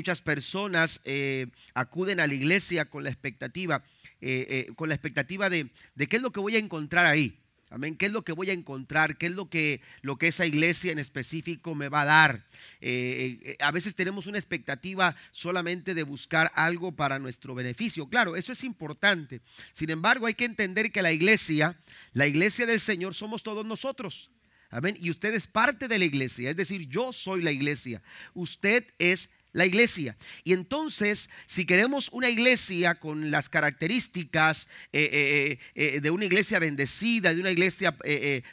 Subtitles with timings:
[0.00, 1.02] muchas personas
[1.74, 3.84] acuden a la iglesia con la expectativa,
[4.76, 5.68] con la expectativa de,
[6.08, 7.36] qué es lo que voy a encontrar ahí.
[7.72, 7.96] Amén.
[7.96, 9.18] ¿Qué es lo que voy a encontrar?
[9.18, 12.46] ¿Qué es lo que, lo que esa iglesia en específico me va a dar?
[12.80, 18.08] Eh, eh, a veces tenemos una expectativa solamente de buscar algo para nuestro beneficio.
[18.08, 19.42] Claro, eso es importante.
[19.70, 21.78] Sin embargo, hay que entender que la iglesia,
[22.14, 24.30] la iglesia del Señor, somos todos nosotros.
[24.70, 24.96] Amén.
[25.00, 26.50] Y usted es parte de la iglesia.
[26.50, 28.00] Es decir, yo soy la iglesia.
[28.34, 30.16] Usted es la iglesia.
[30.44, 36.58] Y entonces, si queremos una iglesia con las características eh, eh, eh, de una iglesia
[36.58, 37.96] bendecida, de una iglesia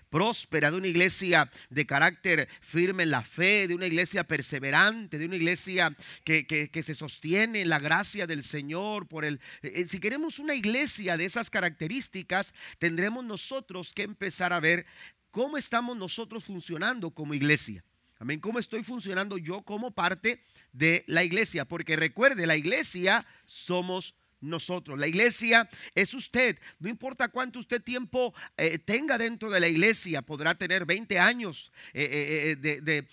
[0.09, 5.25] próspera, de una iglesia de carácter firme en la fe, de una iglesia perseverante, de
[5.25, 9.39] una iglesia que, que se sostiene en la gracia del Señor, por el,
[9.87, 14.85] si queremos una iglesia de esas características, tendremos nosotros que empezar a ver
[15.31, 17.83] cómo estamos nosotros funcionando como iglesia.
[18.19, 18.39] Amén.
[18.39, 20.43] ¿Cómo estoy funcionando yo como parte
[20.77, 21.65] de la iglesia?
[21.65, 24.99] Porque recuerde, la iglesia somos nosotros.
[24.99, 26.57] La iglesia es usted.
[26.79, 31.71] No importa cuánto usted tiempo eh, tenga dentro de la iglesia, podrá tener 20 años
[31.93, 33.03] eh, eh,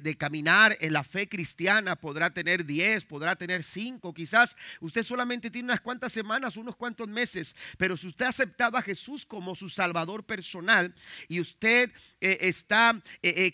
[0.00, 5.50] de, caminar en la fe cristiana, podrá tener 10, podrá tener 5, quizás usted solamente
[5.50, 9.54] tiene unas cuantas semanas, unos cuantos meses, pero si usted ha aceptado a Jesús como
[9.54, 10.94] su Salvador personal
[11.28, 13.02] y usted está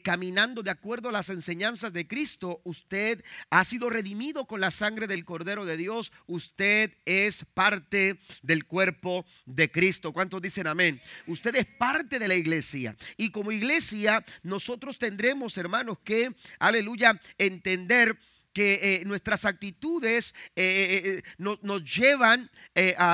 [0.03, 5.07] caminando de acuerdo a las enseñanzas de Cristo, usted ha sido redimido con la sangre
[5.07, 10.13] del Cordero de Dios, usted es parte del cuerpo de Cristo.
[10.13, 11.01] ¿Cuántos dicen amén?
[11.27, 12.95] Usted es parte de la iglesia.
[13.17, 18.19] Y como iglesia, nosotros tendremos, hermanos, que, aleluya, entender
[18.59, 22.51] que eh, nuestras actitudes eh, eh, nos, llevan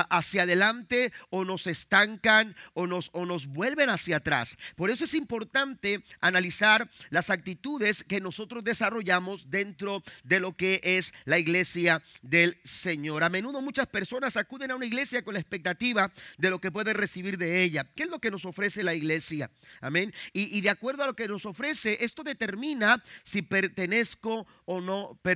[0.09, 4.57] hacia adelante o nos estancan o nos, o nos vuelven hacia atrás.
[4.75, 11.13] Por eso es importante analizar las actitudes que nosotros desarrollamos dentro de lo que es
[11.25, 13.23] la iglesia del Señor.
[13.23, 16.95] A menudo muchas personas acuden a una iglesia con la expectativa de lo que pueden
[16.95, 17.87] recibir de ella.
[17.95, 19.51] ¿Qué es lo que nos ofrece la iglesia?
[19.79, 20.11] Amén.
[20.33, 25.19] Y, y de acuerdo a lo que nos ofrece, esto determina si pertenezco o no
[25.21, 25.34] pertenezco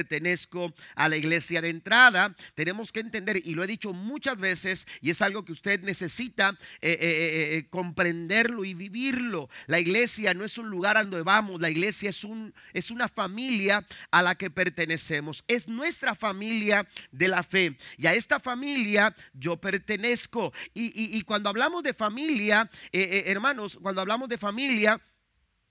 [0.96, 2.36] a la iglesia de entrada.
[2.56, 6.50] Tenemos que entender, y lo he dicho muchas veces, y es algo que usted necesita
[6.82, 9.50] eh, eh, eh, comprenderlo y vivirlo.
[9.68, 13.08] La iglesia no es un lugar a donde vamos, la iglesia es, un, es una
[13.08, 15.44] familia a la que pertenecemos.
[15.48, 17.78] Es nuestra familia de la fe.
[17.98, 20.54] Y a esta familia yo pertenezco.
[20.74, 25.00] Y cuando hablamos de familia, hermanos, cuando hablamos de familia,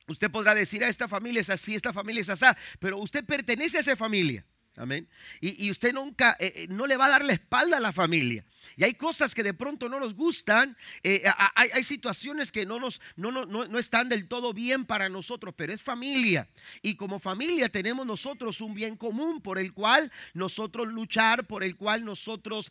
[0.08, 2.46] Usted podrá decir, a ah, esta familia es así, esta familia es así,
[2.78, 4.44] pero usted pertenece a esa familia.
[4.78, 5.08] Amén.
[5.40, 8.44] Y, usted nunca, eh, eh, no le va a dar la espalda a la familia.
[8.76, 11.24] Y hay cosas que de pronto no nos gustan, eh,
[11.56, 15.72] hay, situaciones que no, nos, no, no, no, están del todo bien para nosotros, pero
[15.72, 16.48] es familia.
[16.80, 21.74] Y como familia tenemos nosotros un bien común por el cual nosotros luchar, por el
[21.74, 22.70] cual nosotros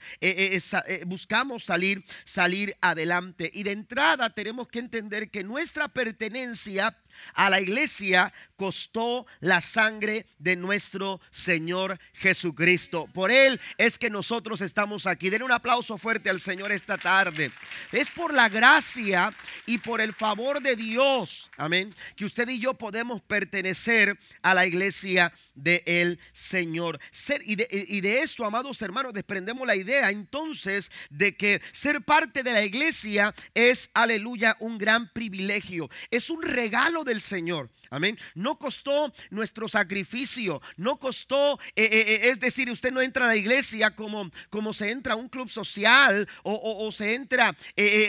[1.06, 3.52] buscamos salir, salir adelante.
[3.54, 6.96] Y de entrada tenemos que entender que nuestra pertenencia
[7.34, 13.08] a la iglesia costó la sangre de nuestro Señor Jesucristo.
[13.14, 15.30] Por Él es que nosotros estamos aquí.
[15.30, 17.52] Den un aplauso fuerte al Señor esta tarde.
[17.92, 19.32] Es por la gracia
[19.66, 24.66] y por el favor de Dios, amén, que usted y yo podemos pertenecer a la
[24.66, 27.00] iglesia de el Señor.
[27.12, 32.02] Ser, y, de, y de esto, amados hermanos, desprendemos la idea entonces de que ser
[32.02, 35.90] parte de la iglesia es, aleluya, un gran privilegio.
[36.10, 37.70] Es un regalo del Señor.
[37.90, 38.18] Amén.
[38.36, 43.30] No costó nuestro sacrificio, no costó, eh, eh, eh, es decir, usted no entra a
[43.30, 47.56] la iglesia como, como se entra a un club social o, se entra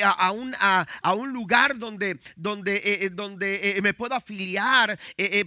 [0.03, 4.99] a, un, a, un, lugar donde, donde, donde me puedo afiliar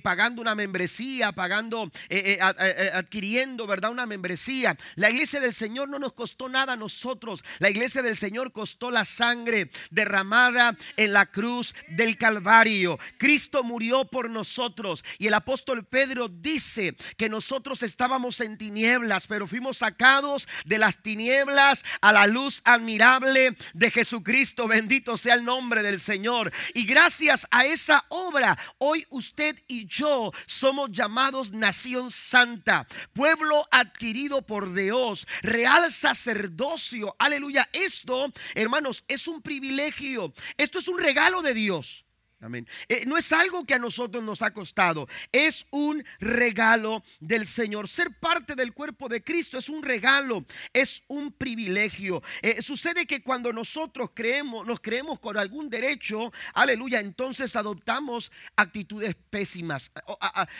[0.03, 1.91] pagando una membresía, pagando,
[2.93, 3.91] adquiriendo, ¿verdad?
[3.91, 4.77] Una membresía.
[4.95, 7.43] La iglesia del Señor no nos costó nada a nosotros.
[7.59, 12.99] La iglesia del Señor costó la sangre derramada en la cruz del Calvario.
[13.17, 15.03] Cristo murió por nosotros.
[15.17, 21.01] Y el apóstol Pedro dice que nosotros estábamos en tinieblas, pero fuimos sacados de las
[21.01, 24.67] tinieblas a la luz admirable de Jesucristo.
[24.67, 26.51] Bendito sea el nombre del Señor.
[26.73, 34.41] Y gracias a esa obra, hoy usted y yo somos llamados nación santa, pueblo adquirido
[34.41, 37.15] por Dios, real sacerdocio.
[37.19, 37.67] Aleluya.
[37.73, 40.33] Esto, hermanos, es un privilegio.
[40.57, 42.05] Esto es un regalo de Dios.
[42.41, 42.67] Amén.
[42.87, 47.87] Eh, no es algo que a nosotros nos ha costado, es un regalo del Señor.
[47.87, 50.43] Ser parte del cuerpo de Cristo es un regalo,
[50.73, 52.23] es un privilegio.
[52.41, 59.15] Eh, sucede que cuando nosotros creemos, nos creemos con algún derecho, aleluya, entonces adoptamos actitudes
[59.29, 59.91] pésimas,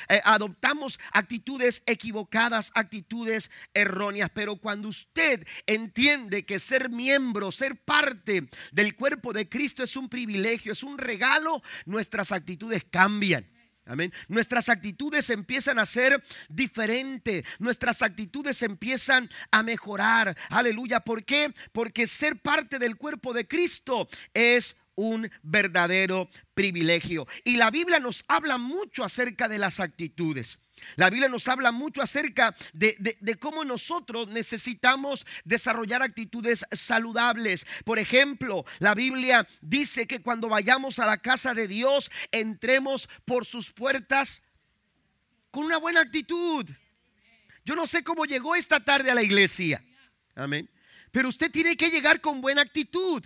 [0.08, 4.30] eh, adoptamos actitudes equivocadas, actitudes erróneas.
[4.36, 10.10] Pero cuando usted entiende que ser miembro, ser parte del cuerpo de Cristo es un
[10.10, 13.48] privilegio, es un regalo, nuestras actitudes cambian.
[13.86, 14.14] Amén.
[14.28, 17.44] Nuestras actitudes empiezan a ser diferentes.
[17.60, 20.38] Nuestras actitudes empiezan a mejorar.
[20.50, 21.00] Aleluya.
[21.00, 21.52] ¿Por qué?
[21.72, 27.28] Porque ser parte del cuerpo de Cristo es un verdadero privilegio.
[27.44, 30.60] Y la Biblia nos habla mucho acerca de las actitudes.
[30.96, 37.66] La Biblia nos habla mucho acerca de, cómo nosotros necesitamos desarrollar actitudes saludables.
[37.86, 43.46] Por ejemplo, la Biblia dice que cuando vayamos a la casa de Dios, entremos por
[43.46, 44.42] sus puertas
[45.50, 46.70] con una buena actitud.
[47.64, 49.84] Yo no sé cómo llegó esta tarde a la iglesia.
[50.36, 50.70] Amén.
[51.12, 53.24] Pero usted tiene que llegar con buena actitud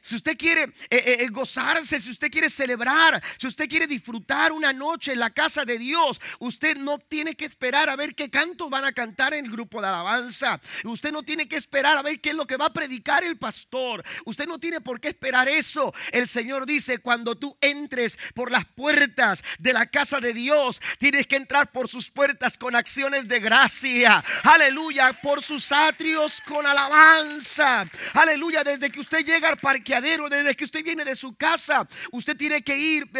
[0.00, 4.52] si usted quiere eh, eh, eh, gozarse, si usted quiere celebrar, si usted quiere disfrutar
[4.52, 8.30] una noche en la casa de Dios, usted no tiene que esperar a ver qué
[8.30, 10.60] cantos van a cantar en el grupo de alabanza.
[10.84, 13.36] Usted no tiene que esperar a ver qué es lo que va a predicar el
[13.36, 14.02] pastor.
[14.24, 15.92] Usted no tiene por qué esperar eso.
[16.12, 21.26] El Señor dice, cuando tú entres por las puertas de la casa de Dios, tienes
[21.26, 24.24] que entrar por sus puertas con acciones de gracia.
[24.44, 27.86] Aleluya, por sus atrios con alabanza.
[28.14, 32.36] Aleluya, desde que usted llega al parque desde que usted viene de su casa, usted
[32.36, 33.10] tiene que ir,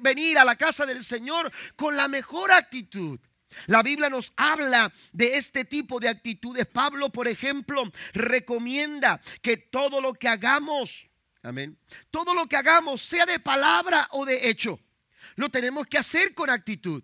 [0.00, 3.18] venir a la casa del Señor con la mejor actitud.
[3.66, 6.66] La Biblia nos habla de este tipo de actitudes.
[6.66, 7.82] Pablo, por ejemplo,
[8.12, 11.08] recomienda que todo lo que hagamos,
[11.42, 11.76] amén,
[12.10, 14.78] todo lo que hagamos, sea de palabra o de hecho,
[15.34, 17.02] lo tenemos que hacer con actitud.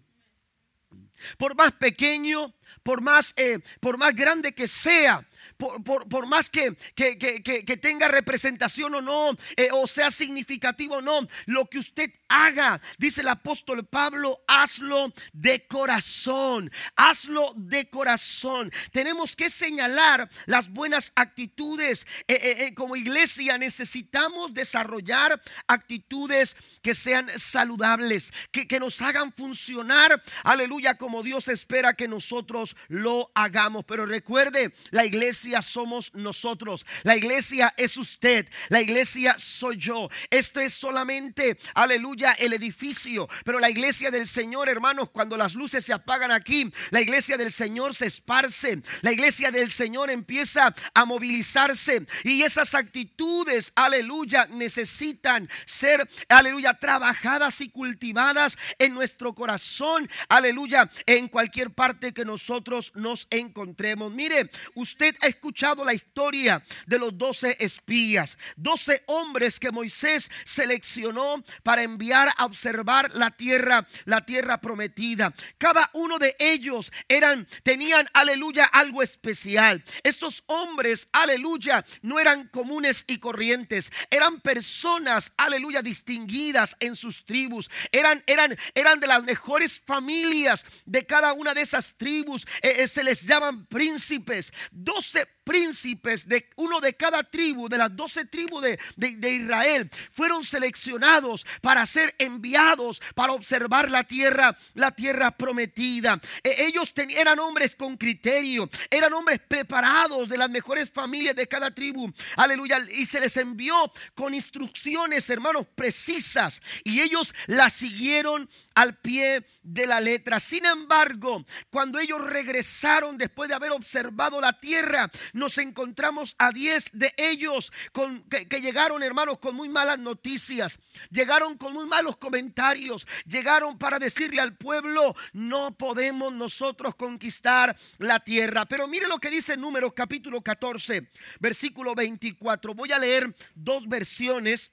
[1.39, 5.27] Por más pequeño, por más, eh, por más grande que sea,
[5.57, 11.67] por, más que, que, tenga representación o no, eh, o sea significativo o no, lo
[11.67, 18.73] que usted haga, dice el apóstol Pablo, hazlo de corazón, hazlo de corazón.
[18.93, 22.07] Tenemos que señalar las buenas actitudes.
[22.29, 30.23] Eh, eh, como iglesia necesitamos desarrollar actitudes que sean saludables, que, que nos hagan funcionar,
[30.43, 33.85] aleluya, como Dios espera que nosotros lo hagamos.
[33.85, 36.87] Pero recuerde, la iglesia somos nosotros.
[37.03, 38.49] La iglesia es usted.
[38.69, 40.09] La iglesia soy yo.
[40.31, 43.29] Esto es solamente, aleluya, el edificio.
[43.45, 47.53] Pero la iglesia del Señor, hermanos, cuando las luces se apagan aquí, la iglesia del
[47.53, 48.81] Señor se esparce.
[49.03, 52.07] La iglesia del Señor empieza a movilizarse.
[52.25, 60.09] Y esas actitudes, aleluya, necesitan ser, aleluya, trabajadas y cultivadas en nuestro corazón.
[60.29, 64.13] Aleluya, en cualquier parte que nosotros nos encontremos.
[64.13, 71.43] Mire, usted ha escuchado la historia de los doce espías, doce hombres que Moisés seleccionó
[71.63, 75.33] para enviar a observar la tierra, la tierra prometida.
[75.59, 79.83] Cada uno de ellos eran, tenían, aleluya, algo especial.
[80.03, 87.71] Estos hombres, aleluya, no eran comunes y corrientes, eran personas, aleluya, distinguidas en sus tribus,
[87.93, 92.47] eran, eran, eran de las mejores familias de cada una de esas tribus.
[92.63, 94.53] Eh, eh, se les llaman príncipes.
[94.71, 98.65] Doce príncipes de uno de cada tribu, de las doce tribus
[98.97, 106.21] de, Israel, fueron seleccionados para ser enviados para observar la tierra, la tierra prometida.
[106.43, 111.71] E, ellos eran hombres con criterio, eran hombres preparados de las mejores familias de cada
[111.71, 112.13] tribu.
[112.37, 112.81] Aleluya.
[112.97, 116.61] Y se les envió con instrucciones, hermanos, precisas.
[116.83, 120.39] Y ellos las siguieron al pie de la letra.
[120.39, 126.91] Sin embargo, cuando ellos regresaron después de haber observado la tierra, nos encontramos a 10
[126.93, 130.79] de ellos con, que, llegaron, hermanos, con muy malas noticias.
[131.11, 133.07] Llegaron con muy malos comentarios.
[133.27, 138.67] Llegaron para decirle al pueblo, no podemos nosotros conquistar la tierra.
[138.67, 142.75] Pero mire lo que dice Números capítulo 14, versículo 24.
[142.75, 144.73] Voy a leer dos versiones.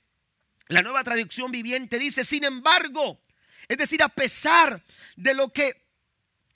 [0.68, 3.22] La nueva traducción viviente dice, sin embargo,
[3.68, 4.84] es decir, a pesar
[5.16, 5.84] de lo que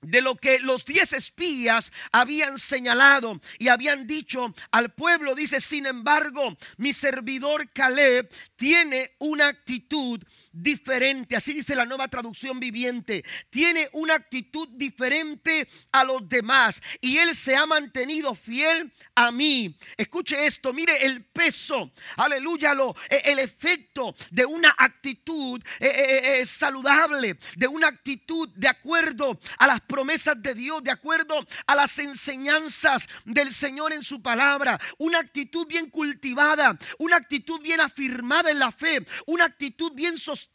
[0.02, 5.36] de lo que los diez espías habían señalado y habían dicho al pueblo.
[5.36, 10.22] Dice, sin embargo, mi servidor Caleb tiene una actitud
[10.62, 17.18] diferente, así dice la nueva traducción viviente, tiene una actitud diferente a los demás y
[17.18, 19.76] él se ha mantenido fiel a mí.
[19.96, 26.46] Escuche esto, mire el peso, aleluya, lo, e, el efecto de una actitud eh, eh,
[26.46, 31.98] saludable, de una actitud de acuerdo a las promesas de Dios, de acuerdo a las
[32.00, 38.60] enseñanzas del Señor en su palabra, una actitud bien cultivada, una actitud bien afirmada en
[38.60, 40.47] la fe, una actitud bien sostenida,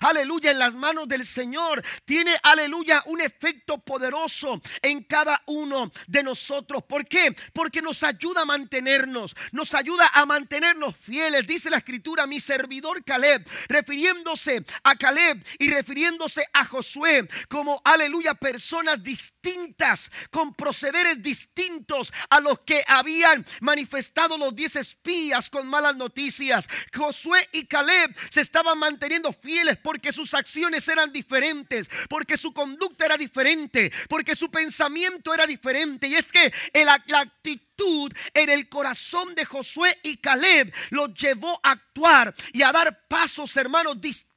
[0.00, 6.22] aleluya, en las manos del Señor, tiene, aleluya, un efecto poderoso en cada uno de
[6.22, 6.82] nosotros.
[6.84, 7.34] ¿Por qué?
[7.52, 11.46] Porque nos ayuda a mantenernos, nos ayuda a mantenernos fieles.
[11.46, 18.34] Dice la escritura, mi servidor Caleb, refiriéndose a Caleb y refiriéndose a Josué como, aleluya,
[18.34, 25.96] personas distintas, con procederes distintos a los que habían manifestado los diez espías con malas
[25.96, 26.68] noticias.
[26.94, 29.03] Josué y Caleb se estaban manteniendo
[29.40, 35.46] fieles porque sus acciones eran diferentes, porque su conducta era diferente, porque su pensamiento era
[35.46, 36.08] diferente.
[36.08, 36.52] Y es que
[36.84, 42.62] la, la actitud en el corazón de Josué y Caleb los llevó a actuar y
[42.62, 44.33] a dar pasos, hermanos, distintos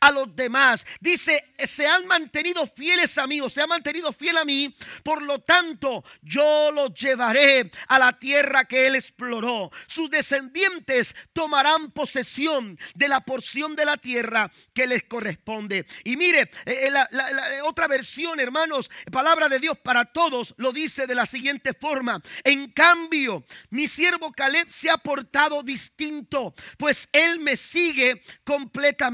[0.00, 0.86] a los demás.
[1.00, 5.22] Dice, se han mantenido fieles a mí o se han mantenido fiel a mí, por
[5.22, 9.70] lo tanto yo los llevaré a la tierra que él exploró.
[9.86, 15.86] Sus descendientes tomarán posesión de la porción de la tierra que les corresponde.
[16.04, 17.08] Y mire, eh, eh, la,
[17.64, 22.22] otra versión, hermanos, palabra de Dios para todos, lo dice de la siguiente forma.
[22.44, 29.09] En cambio, mi siervo Caleb se ha portado distinto, pues él me sigue completamente.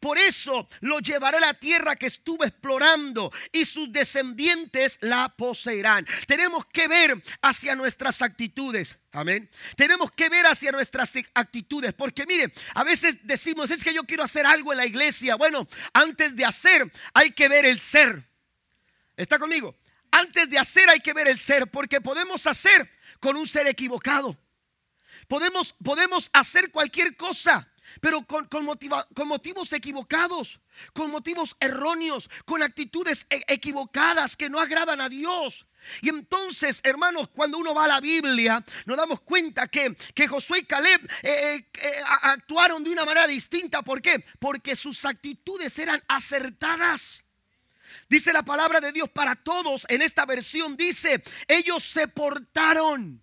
[0.00, 6.06] Por eso lo llevaré a la tierra que estuve explorando y sus descendientes la poseerán.
[6.26, 8.98] Tenemos que ver hacia nuestras actitudes.
[9.12, 9.48] Amén.
[9.76, 14.24] Tenemos que ver hacia nuestras actitudes, porque mire, a veces decimos, es que yo quiero
[14.24, 15.36] hacer algo en la iglesia.
[15.36, 18.22] Bueno, antes de hacer hay que ver el ser.
[19.16, 19.76] ¿Está conmigo?
[20.10, 22.90] Antes de hacer hay que ver el ser, porque podemos hacer
[23.20, 24.36] con un ser equivocado.
[25.28, 27.68] Podemos, podemos hacer cualquier cosa,
[28.00, 28.66] pero con, con,
[29.14, 30.60] con motivos equivocados,
[30.92, 35.66] con motivos erróneos, con actitudes e, equivocadas que no agradan a Dios.
[36.00, 40.60] Y entonces, hermanos, cuando uno va a la Biblia, nos damos cuenta que, que Josué
[40.60, 43.82] y Caleb eh, eh, eh, actuaron de una manera distinta.
[43.82, 44.24] ¿Por qué?
[44.38, 47.24] Porque sus actitudes eran acertadas.
[48.08, 50.76] Dice la palabra de Dios para todos en esta versión.
[50.76, 53.22] Dice, ellos se portaron.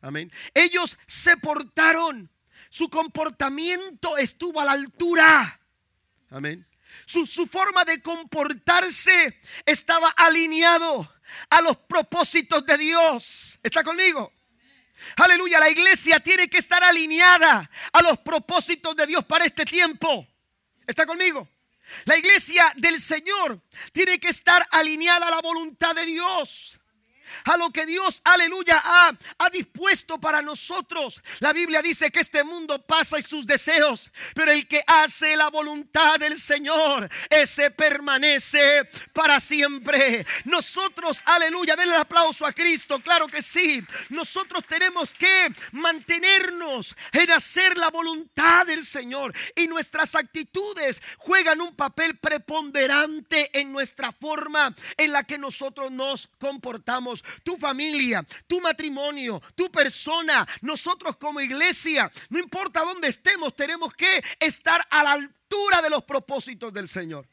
[0.00, 0.32] Amén.
[0.54, 2.30] Ellos se portaron.
[2.68, 5.60] Su comportamiento estuvo a la altura.
[6.30, 6.66] Amén.
[7.06, 11.12] Su, su, forma de comportarse estaba alineado
[11.48, 13.58] a los propósitos de Dios.
[13.62, 14.32] ¿Está conmigo?
[15.16, 20.26] Aleluya, la iglesia tiene que estar alineada a los propósitos de Dios para este tiempo.
[20.86, 21.48] ¿Está conmigo?
[22.04, 23.60] La iglesia del Señor
[23.92, 26.79] tiene que estar alineada a la voluntad de Dios
[27.44, 31.20] a lo que Dios, aleluya, ha, dispuesto para nosotros.
[31.40, 35.48] La Biblia dice que este mundo pasa y sus deseos, pero el que hace la
[35.48, 40.24] voluntad del Señor, ese permanece para siempre.
[40.44, 43.82] Nosotros, aleluya, denle el aplauso a Cristo, claro que sí.
[44.10, 51.74] Nosotros tenemos que mantenernos en hacer la voluntad del Señor y nuestras actitudes juegan un
[51.74, 57.19] papel preponderante en nuestra forma en la que nosotros nos comportamos.
[57.42, 64.22] Tu familia, tu matrimonio, tu persona, nosotros como iglesia, no importa dónde estemos, tenemos que
[64.38, 67.28] estar a la altura de los propósitos del Señor.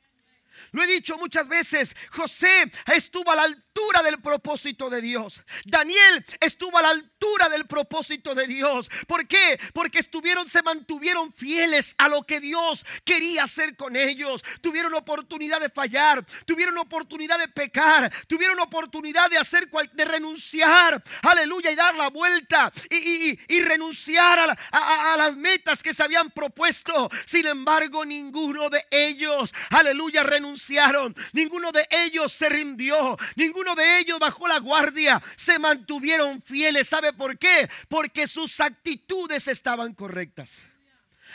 [0.71, 3.66] Lo he dicho muchas veces, José estuvo a la altura
[4.03, 5.43] del propósito de Dios.
[5.65, 8.89] Daniel estuvo a la altura del propósito de Dios.
[9.07, 9.59] ¿Por qué?
[9.73, 14.41] Porque estuvieron, se mantuvieron fieles a lo que Dios quería hacer con ellos.
[14.61, 21.71] Tuvieron oportunidad de fallar, tuvieron oportunidad de pecar, tuvieron oportunidad de hacer, de renunciar, aleluya,
[21.71, 27.09] y dar la vuelta y, renunciar a las metas que se habían propuesto.
[27.25, 31.15] Sin embargo, ninguno de ellos, aleluya, renunciaron.
[31.33, 33.17] Ninguno de ellos se rindió.
[33.35, 36.87] Ninguno de ellos bajó la guardia, se mantuvieron fieles.
[36.87, 37.69] ¿Sabe por qué?
[37.87, 40.63] Porque sus actitudes estaban correctas.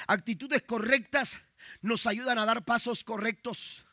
[0.07, 1.39] Actitudes correctas
[1.81, 3.85] nos ayudan a dar pasos correctos.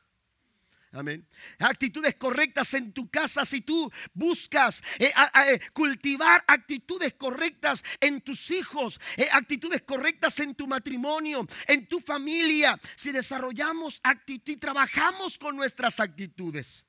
[0.92, 1.28] Amén.
[1.60, 5.14] Actitudes correctas en tu casa si tú buscas eh,
[5.48, 12.00] eh, cultivar actitudes correctas en tus hijos, eh, actitudes correctas en tu matrimonio, en tu
[12.00, 12.80] familia.
[12.96, 16.86] Si desarrollamos actitud y trabajamos con nuestras actitudes.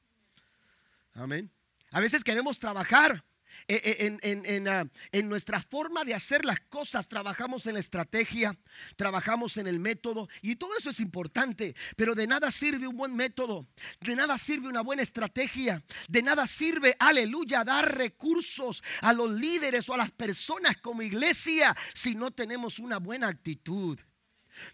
[1.15, 1.51] Amén.
[1.91, 3.25] A veces queremos trabajar
[3.69, 8.57] eh, eh, en, ah, en, nuestra forma de hacer las cosas, trabajamos en la estrategia,
[8.97, 13.15] trabajamos en el método y todo eso es importante, pero de nada sirve un buen
[13.15, 13.67] método,
[14.01, 19.89] de nada sirve una buena estrategia, de nada sirve, aleluya, dar recursos a los líderes
[19.89, 23.99] o a las personas como iglesia si no tenemos una buena actitud.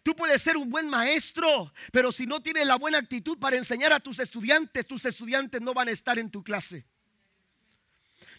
[0.03, 3.93] Tú puedes ser un buen maestro, pero si no tienes la buena actitud para enseñar
[3.93, 6.87] a tus estudiantes, tus estudiantes no van a estar en tu clase.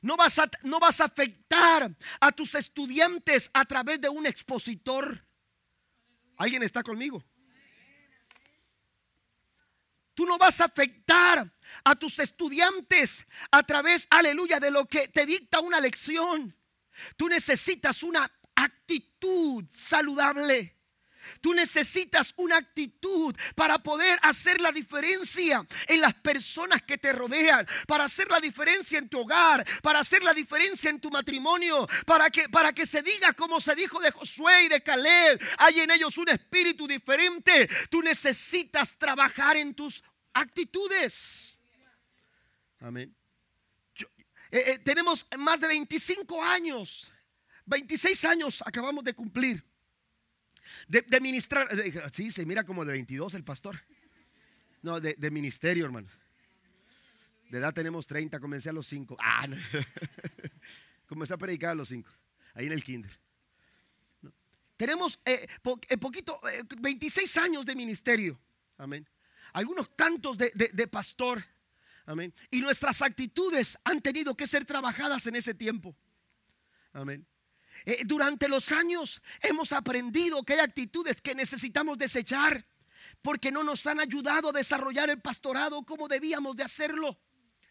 [0.01, 5.25] No vas, a, no vas a afectar a tus estudiantes a través de un expositor.
[6.37, 7.23] ¿Alguien está conmigo?
[10.13, 11.51] Tú no vas a afectar
[11.83, 16.55] a tus estudiantes a través, aleluya, de lo que te dicta una lección.
[17.15, 20.76] Tú necesitas una actitud saludable.
[21.41, 27.67] Tú necesitas una actitud para poder hacer la diferencia en las personas que te rodean,
[27.87, 32.29] para hacer la diferencia en tu hogar, para hacer la diferencia en tu matrimonio, para
[32.29, 35.91] que, para que se diga como se dijo de Josué y de Caleb, hay en
[35.91, 37.69] ellos un espíritu diferente.
[37.89, 40.03] Tú necesitas trabajar en tus
[40.33, 41.59] actitudes.
[42.79, 43.15] Amén.
[44.49, 47.11] Eh, eh, tenemos más de 25 años,
[47.65, 49.61] 26 años acabamos de cumplir
[50.87, 51.69] de, ministrar.
[52.11, 53.81] sí, se mira como de 22 el pastor.
[54.81, 56.11] No, de, ministerio, hermanos.
[57.49, 59.17] De edad tenemos 30, comencé a los 5.
[59.19, 59.47] Ah,
[61.07, 62.09] comencé a predicar a los 5,
[62.53, 63.11] ahí en el kinder.
[64.75, 65.47] Tenemos eh,
[65.89, 66.39] eh poquito,
[66.79, 68.39] 26 eh, años de ministerio.
[68.77, 69.07] Amén.
[69.53, 71.43] Algunos tantos de, de pastor.
[72.05, 72.33] Amén.
[72.51, 75.95] Y nuestras actitudes han tenido que ser trabajadas en ese tiempo.
[76.93, 77.25] Amén.
[77.87, 82.67] Eh, durante los años hemos aprendido que hay actitudes que necesitamos desechar
[83.21, 87.17] porque no nos han ayudado a desarrollar el pastorado como debíamos de hacerlo.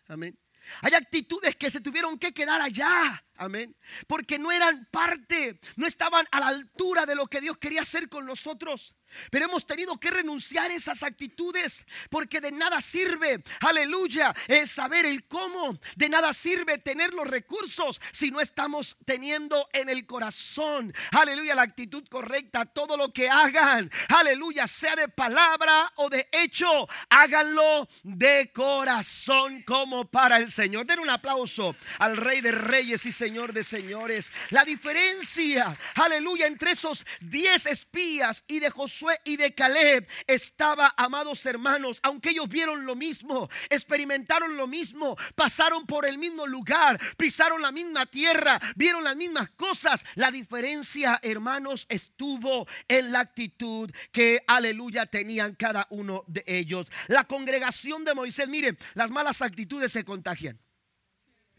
[0.08, 0.38] Amén.
[0.80, 3.24] Hay actitudes que se tuvieron que quedar allá.
[3.36, 3.76] Amén.
[4.06, 8.08] Porque no eran parte, no estaban a la altura de lo que Dios quería hacer
[8.08, 8.94] con nosotros.
[9.30, 15.06] Pero hemos tenido que renunciar a esas actitudes porque de nada sirve, aleluya, es saber
[15.06, 15.78] el cómo.
[15.96, 21.62] De nada sirve tener los recursos si no estamos teniendo en el corazón, aleluya, la
[21.62, 22.64] actitud correcta.
[22.66, 30.10] Todo lo que hagan, aleluya, sea de palabra o de hecho, háganlo de corazón como
[30.10, 30.86] para el Señor.
[30.86, 34.30] Den un aplauso al Rey de Reyes y Señor de Señores.
[34.50, 41.44] La diferencia, aleluya, entre esos diez espías y de Josué y de Caleb estaba, amados
[41.46, 47.62] hermanos, aunque ellos vieron lo mismo, experimentaron lo mismo, pasaron por el mismo lugar, pisaron
[47.62, 50.04] la misma tierra, vieron las mismas cosas.
[50.14, 56.88] La diferencia, hermanos, estuvo en la actitud que, aleluya, tenían cada uno de ellos.
[57.08, 60.58] La congregación de Moisés, miren, las malas actitudes se contagian.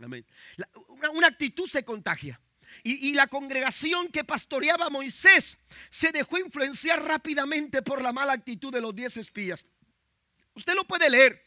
[0.03, 0.25] Amén.
[1.13, 2.39] una actitud se contagia.
[2.83, 5.57] Y, la congregación que pastoreaba Moisés
[5.89, 9.65] se dejó influenciar rápidamente por la mala actitud de los diez espías.
[10.53, 11.46] Usted lo puede leer.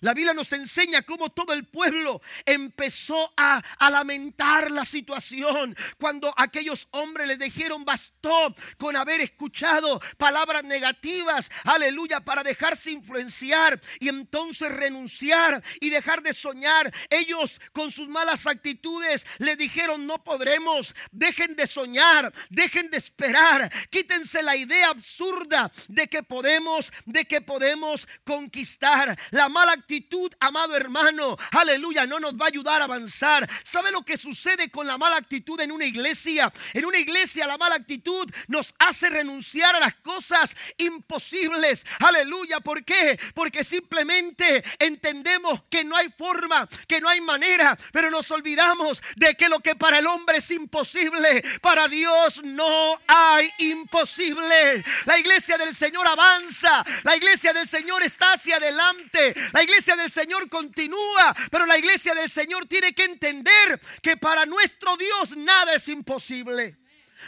[0.00, 6.86] La Biblia nos enseña cómo todo el pueblo empezó a, lamentar la situación cuando aquellos
[6.92, 14.70] hombres les dijeron bastó con haber escuchado palabras negativas, aleluya, para dejarse influenciar y entonces
[14.70, 16.94] renunciar y dejar de soñar.
[17.10, 23.70] Ellos con sus malas actitudes le dijeron no podremos, dejen de soñar, dejen de esperar,
[23.90, 29.18] quítense la idea absurda de que podemos, de que podemos conquistar.
[29.32, 33.48] La mala actitud actitud, amado hermano, aleluya, no nos va a ayudar a avanzar.
[33.64, 36.52] ¿Sabe lo que sucede con la mala actitud en una iglesia?
[36.74, 41.84] En una iglesia la mala actitud nos hace renunciar a las cosas imposibles.
[41.98, 43.18] Aleluya, ¿por qué?
[43.34, 49.34] Porque simplemente entendemos que no hay forma, que no hay manera, pero nos olvidamos de
[49.34, 54.84] que lo que para el hombre es imposible, para Dios no hay imposible.
[55.06, 59.96] La iglesia del Señor avanza, la iglesia del Señor está hacia adelante, la iglesia iglesia
[59.96, 65.34] del Señor continúa, pero la iglesia del Señor tiene que entender que para nuestro Dios
[65.38, 66.76] nada es imposible.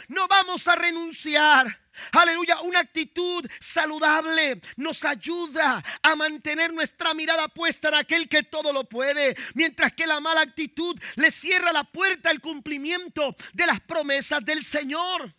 [0.07, 1.81] No vamos a renunciar.
[2.11, 8.71] Aleluya, una actitud saludable nos ayuda a mantener nuestra mirada puesta en aquel que todo
[8.71, 13.79] lo puede, mientras que la mala actitud le cierra la puerta al cumplimiento de las
[13.81, 15.33] promesas del Señor.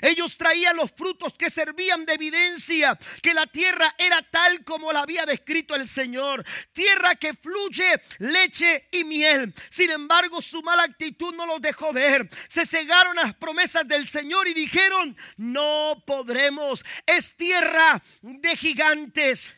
[0.00, 5.00] Ellos traían los frutos que servían de evidencia que la tierra era tal como la
[5.00, 6.44] había descrito el Señor.
[6.72, 9.54] Tierra que fluye leche y miel.
[9.70, 12.28] Sin embargo, su mala actitud no los dejó ver.
[12.48, 16.84] Se cegaron las promesas del Señor y dijeron, no podremos.
[17.06, 19.52] Es tierra de gigantes.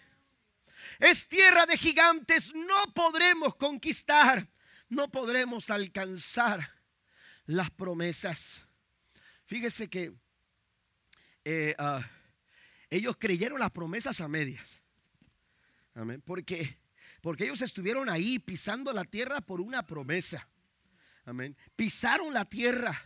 [0.99, 2.55] Es tierra de gigantes.
[2.55, 4.49] No podremos conquistar.
[4.91, 6.79] no podremos alcanzar
[7.45, 8.68] las promesas.
[9.49, 10.13] Fíjese que
[11.43, 12.07] eh, ah,
[12.91, 14.83] ellos creyeron las promesas a medias.
[15.95, 16.23] Amén.
[16.23, 16.77] Porque,
[17.23, 20.47] porque ellos estuvieron ahí pisando la tierra por una promesa.
[21.25, 21.57] Amén.
[21.75, 23.03] Pisaron la tierra.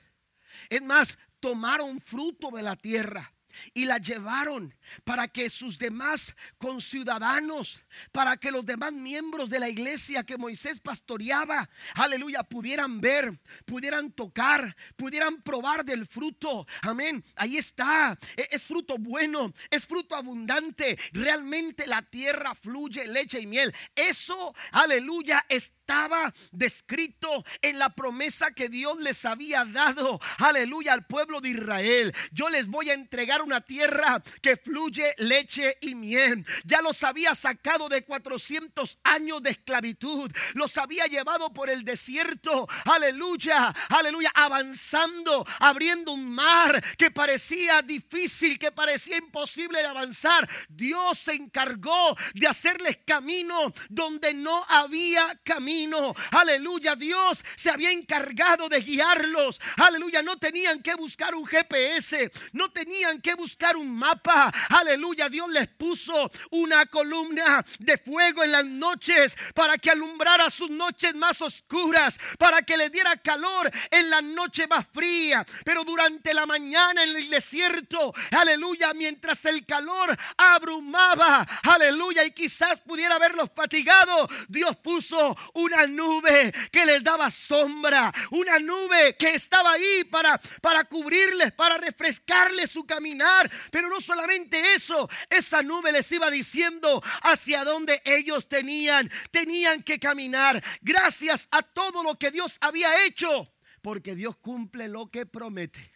[0.68, 3.32] Es más, tomaron fruto de la tierra
[3.74, 9.68] y la llevaron para que sus demás conciudadanos, para que los demás miembros de la
[9.68, 16.66] iglesia que Moisés pastoreaba, aleluya, pudieran ver, pudieran tocar, pudieran probar del fruto.
[16.82, 17.24] Amén.
[17.36, 18.18] Ahí está.
[18.36, 20.98] E-, es fruto bueno, es fruto abundante.
[21.12, 23.74] Realmente la tierra fluye leche y miel.
[23.94, 25.44] Eso, aleluya,
[25.92, 32.14] estaba descrito en la promesa que Dios les había dado, aleluya, al pueblo de Israel.
[32.32, 36.46] Yo les voy a entregar una tierra que fluye leche y miel.
[36.64, 40.32] Ya los había sacado de 400 años de esclavitud.
[40.54, 42.66] Los había llevado por el desierto.
[42.86, 50.48] Aleluya, aleluya, avanzando, abriendo un mar que parecía difícil, que parecía imposible de avanzar.
[50.70, 55.81] Dios se encargó de hacerles camino donde no había camino.
[56.30, 59.60] Aleluya, Dios se había encargado de guiarlos.
[59.76, 64.52] Aleluya, no tenían que buscar un GPS, no tenían que buscar un mapa.
[64.68, 70.70] Aleluya, Dios les puso una columna de fuego en las noches para que alumbrara sus
[70.70, 75.44] noches más oscuras, para que les diera calor en la noche más fría.
[75.64, 82.80] Pero durante la mañana en el desierto, aleluya, mientras el calor abrumaba, aleluya, y quizás
[82.80, 89.72] pudiera verlos fatigados, Dios puso una nube que les daba sombra, una nube que estaba
[89.72, 93.50] ahí para, para cubrirles, para refrescarles su caminar.
[93.70, 99.98] Pero no solamente eso, esa nube les iba diciendo hacia dónde ellos tenían, tenían que
[99.98, 100.62] caminar.
[100.80, 105.92] Gracias a todo lo que Dios había hecho, porque Dios cumple lo que promete.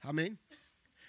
[0.00, 0.38] Amén.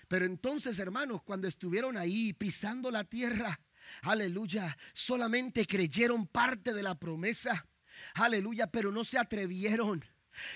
[0.07, 3.59] Pero entonces, hermanos, cuando estuvieron ahí pisando la tierra,
[4.01, 7.67] aleluya, solamente creyeron parte de la promesa.
[8.15, 10.03] Aleluya, pero no se atrevieron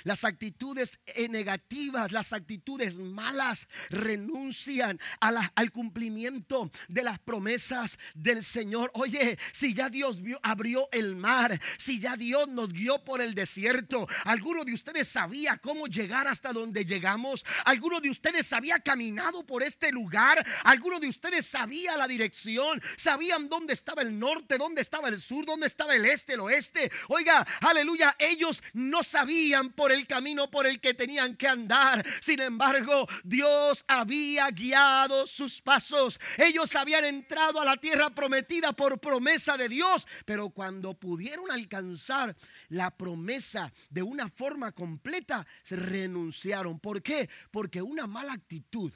[0.04, 8.92] las actitudes eh, negativas, las actitudes malas renuncian al cumplimiento de las promesas del Señor.
[8.94, 14.08] Oye, si ya Dios abrió el mar, si ya Dios nos guió por el desierto,
[14.26, 17.46] ¿alguno de ustedes sabía cómo llegar hasta donde llegamos?
[17.66, 20.46] ¿Alguno de ustedes había caminado por este lugar?
[20.64, 22.82] ¿Alguno de ustedes sabía la dirección?
[22.98, 26.92] ¿Sabían dónde estaba el norte, dónde estaba el sur, dónde estaba el este, el oeste?
[27.10, 32.06] Oiga, aleluya, ellos no sabían por el camino por el que tenían que andar.
[32.22, 36.20] Sin embargo, Dios había guiado sus pasos.
[36.38, 42.36] Ellos habían entrado a la tierra prometida por promesa de Dios, pero cuando pudieron alcanzar
[42.70, 46.80] la promesa de una forma completa, se renunciaron.
[46.80, 47.30] ¿Por qué?
[47.52, 48.92] Porque una mala actitud,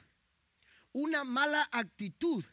[0.92, 2.44] una mala actitud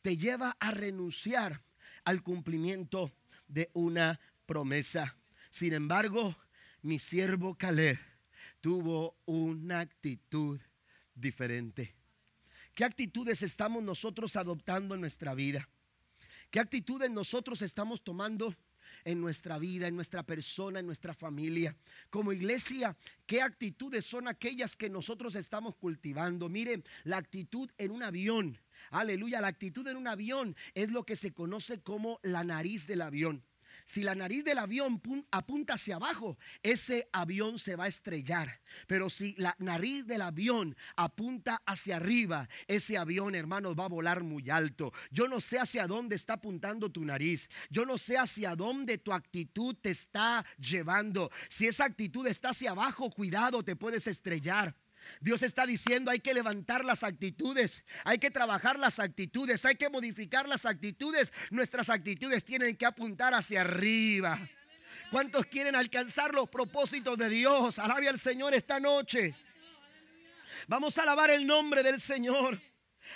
[0.00, 1.62] te lleva a renunciar
[2.04, 3.12] al cumplimiento
[3.48, 5.16] de una promesa.
[5.50, 6.36] Sin embargo,
[6.82, 7.98] mi siervo Caleb
[8.60, 10.60] tuvo una actitud
[11.14, 11.94] diferente.
[12.74, 15.68] ¿Qué actitudes estamos nosotros adoptando en nuestra vida?
[16.50, 18.54] ¿Qué actitudes nosotros estamos tomando
[19.04, 21.76] en nuestra vida, en nuestra persona, en nuestra familia?
[22.08, 26.48] Como iglesia, ¿qué actitudes son aquellas que nosotros estamos cultivando?
[26.48, 28.58] Miren, la actitud en un avión.
[28.90, 33.02] Aleluya, la actitud en un avión es lo que se conoce como la nariz del
[33.02, 33.44] avión.
[33.90, 38.60] Si la nariz del avión apunta hacia abajo, ese avión se va a estrellar.
[38.86, 44.22] Pero si la nariz del avión apunta hacia arriba, ese avión, hermanos, va a volar
[44.22, 44.92] muy alto.
[45.10, 47.50] Yo no sé hacia dónde está apuntando tu nariz.
[47.68, 51.28] Yo no sé hacia dónde tu actitud te está llevando.
[51.48, 54.76] Si esa actitud está hacia abajo, cuidado, te puedes estrellar.
[55.20, 59.88] Dios está diciendo hay que levantar las actitudes, hay que trabajar las actitudes, hay que
[59.88, 61.32] modificar las actitudes.
[61.50, 64.38] Nuestras actitudes tienen que apuntar hacia arriba.
[65.10, 67.78] ¿Cuántos quieren alcanzar los propósitos de Dios?
[67.78, 69.34] Alabia al Señor esta noche.
[70.68, 72.60] Vamos a alabar el nombre del Señor.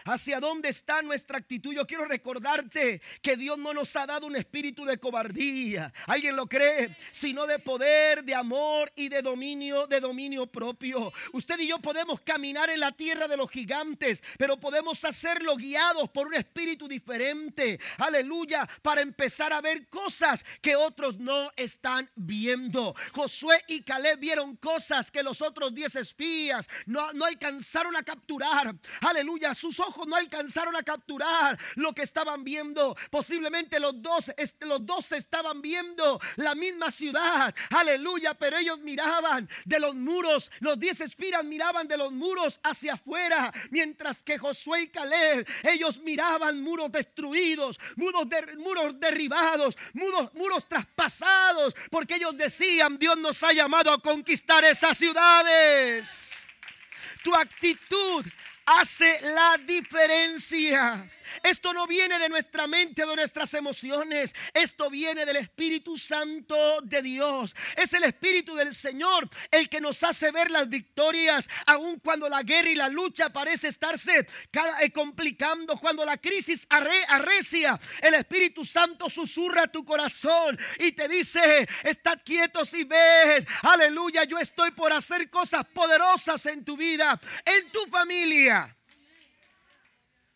[0.05, 1.75] ¿Hacia dónde está nuestra actitud?
[1.75, 5.93] Yo quiero recordarte que Dios no nos ha dado un espíritu de cobardía.
[6.07, 6.97] ¿Alguien lo cree?
[7.13, 11.13] Sino de poder, de amor y de dominio, de dominio propio.
[11.33, 16.11] Usted y yo podemos caminar en la tierra de los gigantes, pero podemos hacerlo guiados
[16.11, 17.79] por un espíritu diferente.
[17.99, 22.95] Aleluya, para empezar a ver cosas que otros no están viendo.
[23.13, 28.75] Josué y Caleb vieron cosas que los otros diez espías no, alcanzaron a capturar.
[29.01, 32.97] Aleluya, sus ojos no alcanzaron a capturar lo que estaban viendo.
[33.11, 37.53] Posiblemente los dos, los dos estaban viendo la misma ciudad.
[37.71, 40.51] Aleluya, pero ellos miraban de los muros.
[40.61, 45.99] Los diez espiras miraban de los muros hacia afuera, mientras que Josué y Caleb, ellos
[45.99, 48.27] miraban muros destruidos, muros,
[48.59, 54.97] muros derribados, muros, muros traspasados, porque ellos decían, Dios nos ha llamado a conquistar esas
[54.97, 56.31] ciudades.
[57.25, 58.25] Tu actitud
[58.67, 61.09] hace la diferencia.
[61.43, 64.35] Esto no viene de nuestra mente de nuestras emociones.
[64.53, 67.55] Esto viene del Espíritu Santo de Dios.
[67.77, 72.43] Es el Espíritu del Señor el que nos hace ver las victorias, aun cuando la
[72.43, 74.27] guerra y la lucha parece estarse
[74.81, 77.79] eh, complicando, cuando la crisis arrecia.
[78.01, 84.39] El Espíritu Santo susurra tu corazón y te dice, estad quietos y ved, aleluya, yo
[84.39, 88.77] estoy por hacer cosas poderosas en tu vida, en tu familia.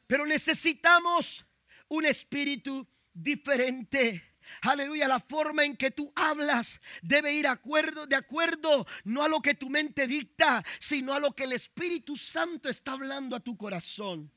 [0.09, 1.45] Pero necesitamos
[1.89, 4.37] un espíritu diferente.
[4.63, 9.43] Aleluya, la forma en que tú hablas debe ir acuerdo, de acuerdo no a lo
[9.43, 13.55] que tu mente dicta, sino a lo que el Espíritu Santo está hablando a tu
[13.59, 14.33] corazón.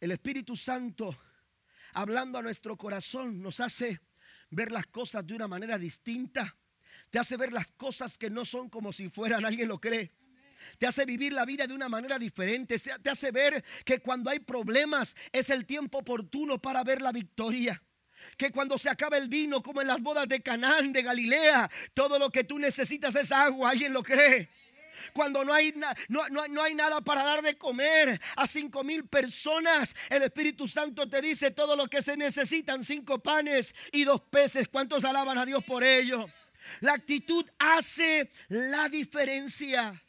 [0.00, 1.14] El Espíritu Santo
[1.92, 4.00] hablando a nuestro corazón nos hace
[4.48, 6.56] ver las cosas de una manera distinta.
[7.10, 10.21] Te hace ver las cosas que no son como si fueran, alguien lo cree
[10.78, 14.40] te hace vivir la vida de una manera diferente, te hace ver que cuando hay
[14.40, 17.82] problemas es el tiempo oportuno para ver la victoria.
[18.36, 22.18] Que cuando se acaba el vino, como en las bodas de Canaán, de Galilea, todo
[22.18, 24.48] lo que tú necesitas es agua, ¿alguien lo cree?
[25.12, 25.74] cuando no hay,
[26.08, 31.08] no, no, hay, nada para dar de comer a cinco mil personas, el Espíritu Santo
[31.08, 34.68] te dice todo lo que se necesitan, cinco panes y dos peces.
[34.68, 36.28] ¿Cuántos alaban a Dios por ello?
[36.80, 40.00] La actitud hace la diferencia.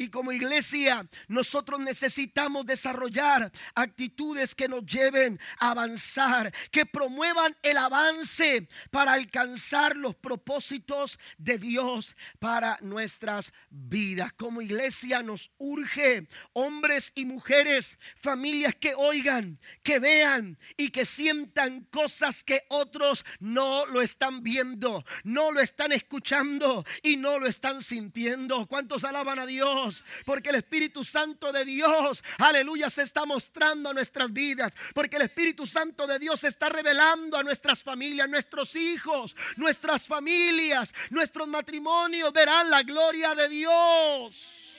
[0.00, 7.76] Y como iglesia, nosotros necesitamos desarrollar actitudes que nos lleven a avanzar, que promuevan el
[7.76, 14.32] avance para alcanzar los propósitos de Dios para nuestras vidas.
[14.32, 21.84] Como iglesia nos urge hombres y mujeres, familias que oigan, que vean y que sientan
[21.90, 27.82] cosas que otros no lo están viendo, no lo están escuchando y no lo están
[27.82, 28.66] sintiendo.
[28.66, 29.89] ¿Cuántos alaban a Dios?
[30.24, 35.22] Porque el Espíritu Santo de Dios, aleluya, se está mostrando a nuestras vidas, porque el
[35.22, 41.48] Espíritu Santo de Dios se está revelando a nuestras familias, nuestros hijos, nuestras familias, nuestros
[41.48, 44.74] matrimonios, verán la gloria de Dios.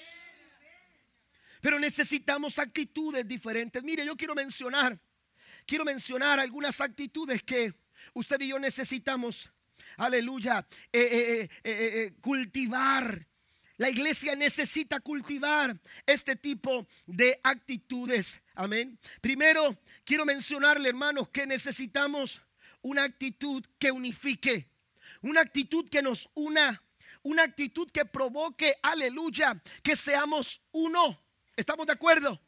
[1.61, 3.83] Pero necesitamos actitudes diferentes.
[3.83, 4.99] Mire, yo quiero mencionar,
[5.65, 7.73] quiero mencionar algunas actitudes que
[8.13, 9.51] usted y yo necesitamos,
[9.97, 13.27] aleluya, eh, eh, eh, cultivar
[13.81, 18.39] la iglesia necesita cultivar este tipo de actitudes.
[18.53, 18.99] Amén.
[19.21, 22.43] Primero, quiero mencionarle, hermanos, que necesitamos
[22.83, 24.69] una actitud que unifique,
[25.21, 26.83] una actitud que nos una,
[27.23, 31.19] una actitud que provoque, aleluya, que seamos uno.
[31.55, 32.39] ¿Estamos de acuerdo?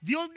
[0.00, 0.28] Dios,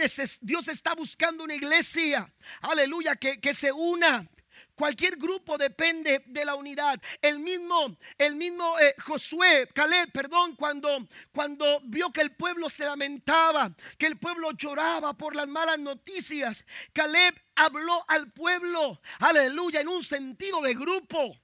[0.41, 4.29] Dios está buscando una iglesia, aleluya, que, que se una,
[4.75, 7.01] Cualquier grupo depende de la unidad.
[7.21, 12.85] El mismo, el mismo eh, Josué, Caleb, perdón, cuando, cuando vio que el pueblo se
[12.85, 19.87] lamentaba, que el pueblo lloraba por las malas noticias, Caleb habló al pueblo, aleluya, en
[19.87, 21.35] un sentido de grupo.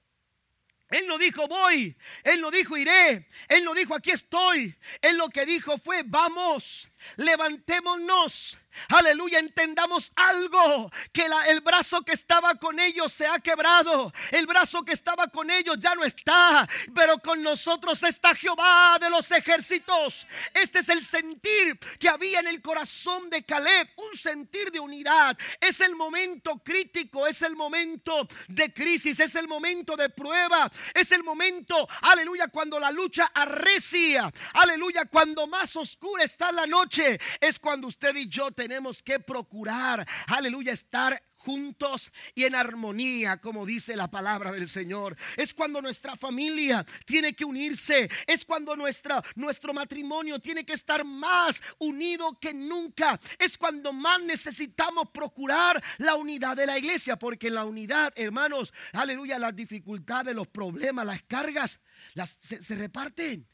[0.90, 4.76] Él no dijo voy, él no dijo iré, él no dijo aquí estoy.
[5.00, 8.56] Él lo que dijo fue vamos, levantémonos
[8.88, 14.84] Aleluya, entendamos algo, que el brazo que estaba con ellos se ha quebrado, el brazo
[14.84, 20.26] que estaba con ellos ya no está, pero con nosotros está Jehová de los ejércitos.
[20.52, 25.36] Este es el sentir que había en el corazón de Caleb, un sentir de unidad.
[25.60, 31.12] Es el momento crítico, es el momento de crisis, es el momento de prueba, es
[31.12, 36.93] el momento, aleluya, cuando la lucha arrecia, aleluya, cuando más oscura está la noche,
[37.40, 43.66] es cuando usted y yo tenemos que procurar, aleluya, estar juntos y en armonía, como
[43.66, 45.16] dice la palabra del Señor.
[45.36, 51.04] Es cuando nuestra familia tiene que unirse, es cuando nuestra, nuestro matrimonio tiene que estar
[51.04, 53.20] más unido que nunca.
[53.38, 59.38] Es cuando más necesitamos procurar la unidad de la iglesia, porque la unidad, hermanos, aleluya,
[59.38, 61.80] las dificultades, los problemas, las cargas,
[62.14, 63.46] las, se, reparten.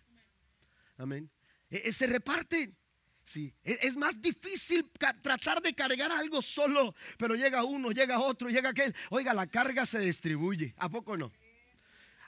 [0.96, 1.30] Amén.
[1.70, 2.79] E, e, se reparten.
[3.62, 4.90] Es más difícil
[5.22, 8.94] tratar de cargar algo solo, pero llega uno, llega otro, llega aquel.
[9.10, 11.30] Oiga, la carga se distribuye, ¿a poco no?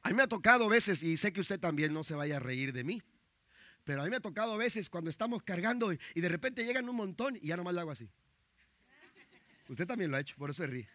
[0.02, 2.40] A mí me ha tocado veces, y sé que usted también no se vaya a
[2.40, 3.02] reír de mí,
[3.84, 6.96] Pero a mí me ha tocado veces cuando estamos cargando y, de repente llegan un
[6.96, 8.08] montón y ya nomás le hago así.
[9.68, 10.88] Usted también lo ha hecho, por eso se ríe.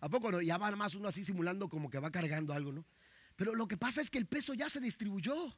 [0.00, 0.42] ¿A poco no?
[0.42, 2.84] Ya va más uno así simulando como que va cargando algo, ¿no?
[3.36, 5.56] Pero lo que pasa es que el peso ya se distribuyó.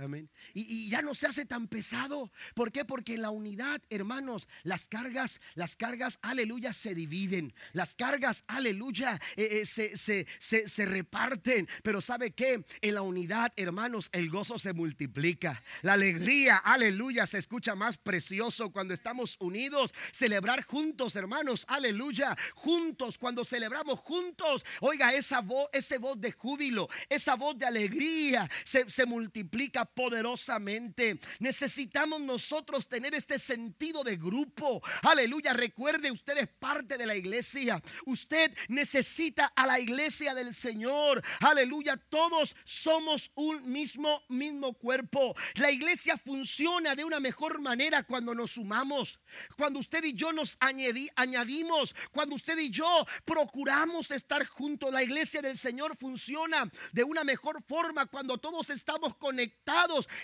[0.00, 0.30] Amén.
[0.54, 2.30] Y, ya no se hace tan pesado.
[2.54, 2.84] ¿Por qué?
[2.84, 7.52] Porque en la unidad, hermanos, las cargas, las cargas, aleluya, se dividen.
[7.72, 11.68] Las cargas, aleluya, eh, eh, se, se, reparten.
[11.82, 12.64] Pero ¿sabe qué?
[12.80, 15.64] En la unidad, hermanos, el gozo se multiplica.
[15.82, 19.92] La alegría, aleluya, se escucha más precioso cuando estamos unidos.
[20.12, 22.36] Celebrar juntos, hermanos, aleluya.
[22.54, 24.64] Juntos, cuando celebramos juntos.
[24.80, 31.18] Oiga, esa voz, ese voz de júbilo, esa voz de alegría se, se multiplica poderosamente.
[31.38, 34.82] Necesitamos nosotros tener este sentido de grupo.
[35.02, 35.52] Aleluya.
[35.52, 37.82] Recuerde, usted es parte de la iglesia.
[38.06, 41.22] Usted necesita a la iglesia del Señor.
[41.40, 41.96] Aleluya.
[41.96, 45.34] Todos somos un mismo, mismo cuerpo.
[45.54, 49.20] La iglesia funciona de una mejor manera cuando nos sumamos.
[49.56, 51.94] Cuando usted y yo nos añadimos.
[52.12, 54.92] Cuando usted y yo procuramos estar juntos.
[54.92, 59.77] La iglesia del Señor funciona de una mejor forma cuando todos estamos conectados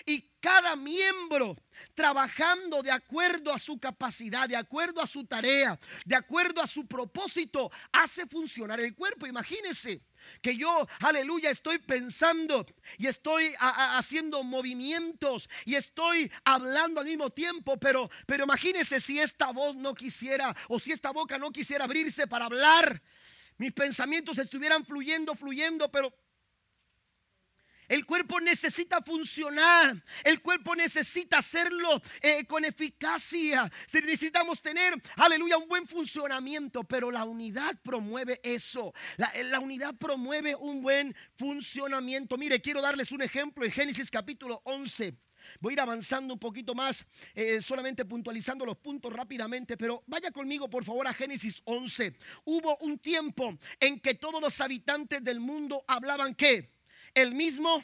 [0.05, 1.55] y cada miembro
[1.93, 6.87] trabajando de acuerdo a su capacidad, de acuerdo a su tarea, de acuerdo a su
[6.87, 9.25] propósito, hace funcionar el cuerpo.
[9.25, 10.01] Imagínense
[10.41, 12.65] que yo, aleluya, estoy pensando
[12.97, 19.51] y estoy haciendo movimientos y estoy hablando al mismo tiempo, pero, pero imagínense si esta
[19.51, 23.01] voz no quisiera o si esta boca no quisiera abrirse para hablar,
[23.57, 26.13] mis pensamientos estuvieran fluyendo, fluyendo, pero
[27.87, 30.01] el cuerpo necesita funcionar.
[30.23, 33.71] El cuerpo necesita hacerlo eh, con eficacia.
[33.93, 36.83] Necesitamos tener, aleluya, un buen funcionamiento.
[36.83, 38.93] Pero la unidad promueve eso.
[39.17, 42.37] La, eh, unidad promueve un buen funcionamiento.
[42.37, 45.17] Mire, quiero darles un ejemplo en Génesis capítulo 11.
[45.59, 50.31] Voy a ir avanzando un poquito más, eh, solamente puntualizando los puntos rápidamente, pero vaya
[50.31, 52.15] conmigo por favor a Génesis 11.
[52.45, 56.74] Hubo un tiempo en que todos los habitantes del mundo hablaban qué?
[57.15, 57.83] El mismo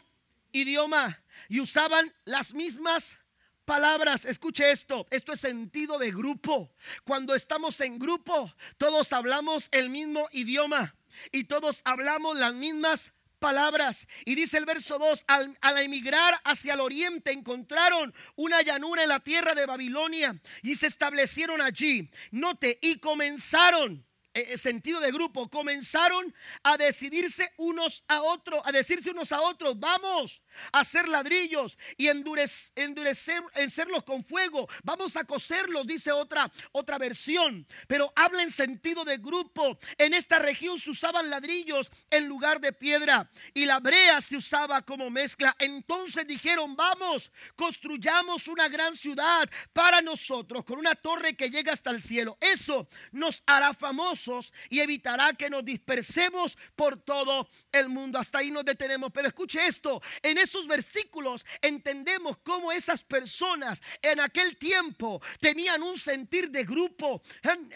[0.51, 3.17] idioma y usaban las mismas
[3.65, 4.25] palabras.
[4.25, 6.73] Escuche esto, esto es sentido de grupo.
[7.03, 10.95] Cuando estamos en grupo, todos hablamos el mismo idioma
[11.31, 14.07] y todos hablamos las mismas palabras.
[14.25, 19.09] Y dice el verso 2, al, al, emigrar hacia el oriente encontraron una llanura en
[19.09, 22.09] la tierra de Babilonia y se establecieron allí.
[22.31, 29.11] Note, y comenzaron eh, sentido de grupo, comenzaron a decidirse unos a otros, a decirse
[29.11, 30.41] unos a otros, vamos
[30.71, 37.67] a hacer ladrillos y endurecer, endurecerlos con fuego, vamos a coserlos, dice otra, otra versión,
[37.87, 39.77] pero habla en sentido de grupo.
[39.97, 44.81] En esta región se usaban ladrillos en lugar de piedra y la brea se usaba
[44.81, 45.55] como mezcla.
[45.59, 51.89] Entonces dijeron, vamos, construyamos una gran ciudad para nosotros con una torre que llega hasta
[51.89, 52.37] el cielo.
[52.39, 54.20] Eso nos hará famosos
[54.69, 58.19] y evitará que nos dispersemos por todo el mundo.
[58.19, 59.11] Hasta ahí nos detenemos.
[59.11, 65.97] Pero escuche esto, en esos versículos entendemos cómo esas personas en aquel tiempo tenían un
[65.97, 67.21] sentir de grupo.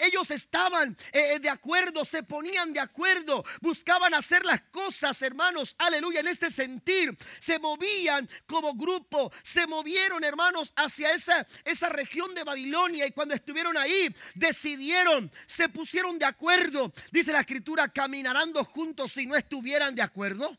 [0.01, 6.19] Ellos estaban eh, de acuerdo, se ponían de acuerdo, buscaban hacer las cosas, hermanos, aleluya,
[6.19, 7.15] en este sentir.
[7.39, 13.33] Se movían como grupo, se movieron, hermanos, hacia esa, esa región de Babilonia y cuando
[13.33, 16.91] estuvieron ahí, decidieron, se pusieron de acuerdo acuerdo.
[17.11, 20.57] Dice la escritura, caminarán juntos si no estuvieran de acuerdo.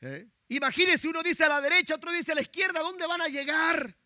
[0.00, 0.28] ¿Eh?
[0.48, 3.96] Imagínese, uno dice a la derecha, otro dice a la izquierda, ¿dónde van a llegar?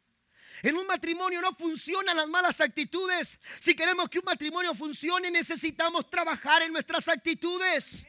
[0.63, 3.39] En un matrimonio no funcionan las malas actitudes.
[3.61, 8.07] Si queremos que un matrimonio funcione, necesitamos trabajar en nuestras actitudes.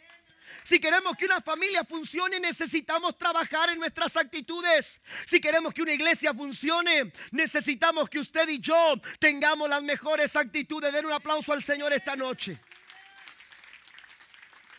[0.63, 5.01] Si queremos que una familia funcione, necesitamos trabajar en nuestras actitudes.
[5.25, 10.93] Si queremos que una iglesia funcione, necesitamos que usted y yo tengamos las mejores actitudes.
[10.93, 12.57] Den un aplauso al Señor esta noche.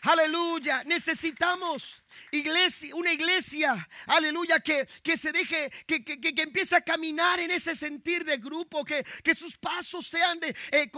[0.03, 0.85] Aleluya.
[0.85, 2.04] Necesitamos
[2.37, 7.51] iglesia, una iglesia, aleluya, que, que se deje, que, que, que, empiece a caminar en
[7.51, 10.91] ese sentir de grupo, que, sus pasos sean de, eh,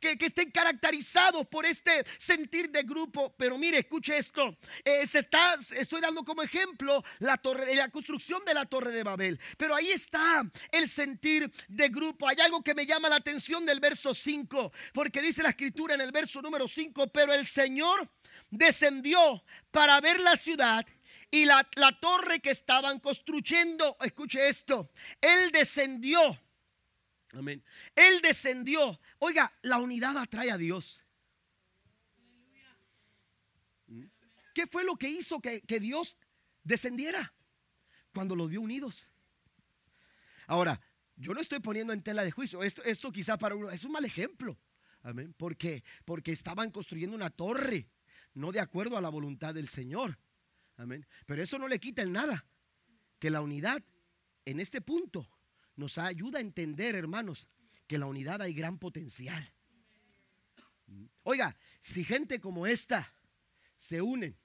[0.00, 3.34] que, estén caracterizados por este sentir de grupo.
[3.36, 8.44] Pero mire, escuche esto, eh, se está, estoy dando como ejemplo la torre, la construcción
[8.44, 12.28] de la torre de Babel, pero ahí está el sentir de grupo.
[12.28, 16.00] Hay algo que me llama la atención del verso 5, porque dice la escritura en
[16.00, 18.08] el verso número 5, pero el Señor
[18.50, 20.86] descendió para ver la ciudad
[21.30, 21.64] y la,
[22.00, 23.96] torre que estaban construyendo.
[24.00, 24.90] Escuche esto.
[25.20, 26.20] Él descendió.
[27.32, 27.62] Amén.
[27.94, 29.00] Él descendió.
[29.18, 31.04] Oiga, la unidad atrae a Dios.
[34.52, 36.16] ¿Qué fue lo que hizo que, que Dios
[36.64, 37.32] descendiera?
[38.12, 39.08] Cuando los vio unidos.
[40.48, 40.80] Ahora,
[41.16, 42.64] yo no estoy poniendo en tela de juicio.
[42.64, 44.58] Esto, esto quizá para uno es un mal ejemplo.
[45.02, 45.34] Amén.
[45.38, 45.82] Porque
[46.26, 47.88] estaban construyendo una torre,
[48.34, 50.18] no de acuerdo a la voluntad del Señor.
[50.76, 51.06] Amén.
[51.26, 52.44] Pero eso no le quita en nada
[53.18, 53.82] que la unidad
[54.44, 55.28] en este punto
[55.76, 57.46] nos ayuda a entender, hermanos,
[57.86, 59.52] que la unidad hay gran potencial.
[61.22, 63.12] Oiga, si gente como esta
[63.76, 64.36] se unen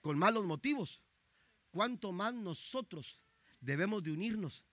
[0.00, 1.02] con malos motivos,
[1.70, 3.20] ¿cuánto más nosotros
[3.60, 4.64] debemos de unirnos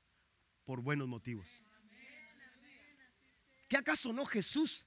[0.63, 1.47] por buenos motivos?
[3.67, 4.86] ¿Qué acaso no Jesús?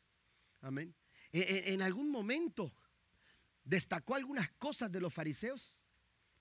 [0.61, 0.95] Amén.
[1.33, 2.75] E, e, en, algún momento
[3.65, 5.79] destacó algunas cosas de los fariseos.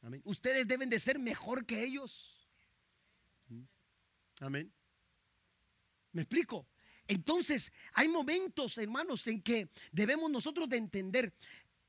[0.02, 0.22] Amén.
[0.26, 2.48] Ustedes deben de ser mejor que ellos.
[4.40, 4.74] Amén.
[6.12, 6.68] ¿Me explico?
[7.08, 11.34] Entonces, hay momentos, hermanos, en que debemos nosotros de entender,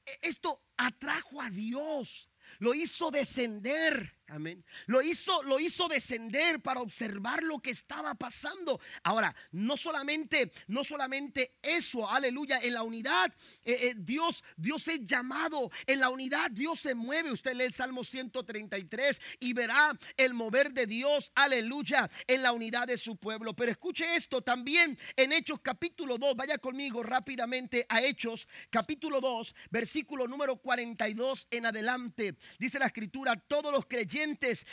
[0.04, 2.28] e, esto atrajo a Dios,
[2.58, 4.64] lo hizo descender Amén.
[4.86, 8.80] Lo hizo, lo hizo descender para observar lo que estaba pasando.
[9.02, 13.30] Ahora, no solamente, no solamente eso, aleluya, en la unidad,
[13.62, 17.30] eh, eh, Dios, Dios es llamado, en la unidad Dios se mueve.
[17.30, 22.86] Usted lee el Salmo 133 y verá el mover de Dios, aleluya, en la unidad
[22.86, 23.54] de su pueblo.
[23.54, 29.54] Pero escuche esto también en Hechos capítulo 2, vaya conmigo rápidamente a Hechos capítulo 2,
[29.70, 32.34] versículo número 42 en adelante.
[32.58, 34.21] Dice la escritura, todos los creyentes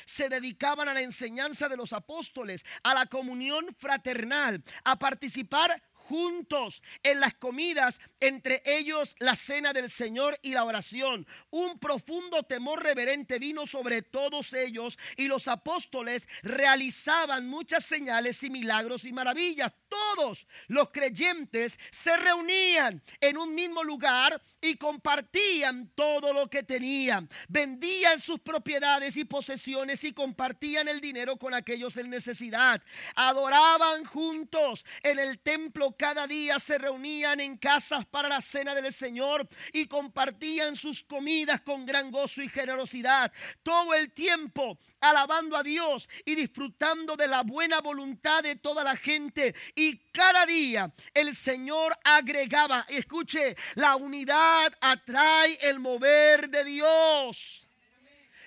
[0.06, 6.82] se dedicaban a la enseñanza de los apóstoles, a la comunión fraternal, a participar juntos
[7.04, 11.28] en las comidas, entre ellos la cena del Señor y la oración.
[11.52, 18.50] Un profundo temor reverente vino sobre todos ellos y los apóstoles realizaban muchas señales y
[18.50, 19.72] milagros y maravillas.
[19.88, 27.30] Todos los creyentes se reunían en un mismo lugar y compartían todo lo que tenían.
[27.48, 32.82] Vendían sus propiedades y posesiones y compartían el dinero con aquellos en necesidad.
[33.16, 38.94] Adoraban juntos en el templo cada día se reunían en casas para la cena del
[38.94, 43.30] Señor y compartían sus comidas con gran gozo y generosidad.
[43.64, 48.96] Todo el tiempo alabando a Dios y disfrutando de la buena voluntad de toda la
[48.96, 49.54] gente.
[49.76, 57.69] Y cada día el Señor agregaba, escuche, la unidad atrae el mover de Dios.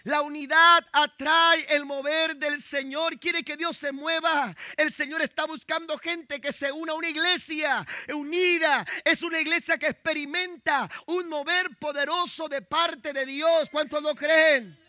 [0.05, 3.19] La unidad atrae el mover del Señor.
[3.19, 4.55] Quiere que Dios se mueva.
[4.77, 8.85] El Señor está buscando gente que se una a una iglesia unida.
[9.05, 13.71] Es una iglesia que experimenta un mover poderoso de parte de Dios.
[13.71, 14.82] ¿Cuántos lo creen?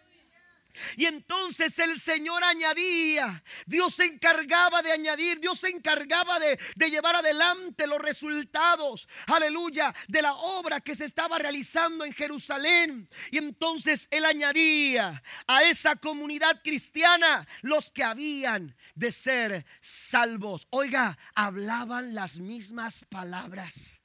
[0.98, 6.58] Y entonces el Señor añadía, Dios se encargaba de añadir, Dios se encargaba de,
[6.90, 13.10] llevar adelante los resultados, aleluya, de la obra que se estaba realizando en Jerusalén.
[13.32, 20.68] Y entonces Él añadía a esa comunidad cristiana los que habían de ser salvos.
[20.70, 24.03] Oiga, hablaban las mismas palabras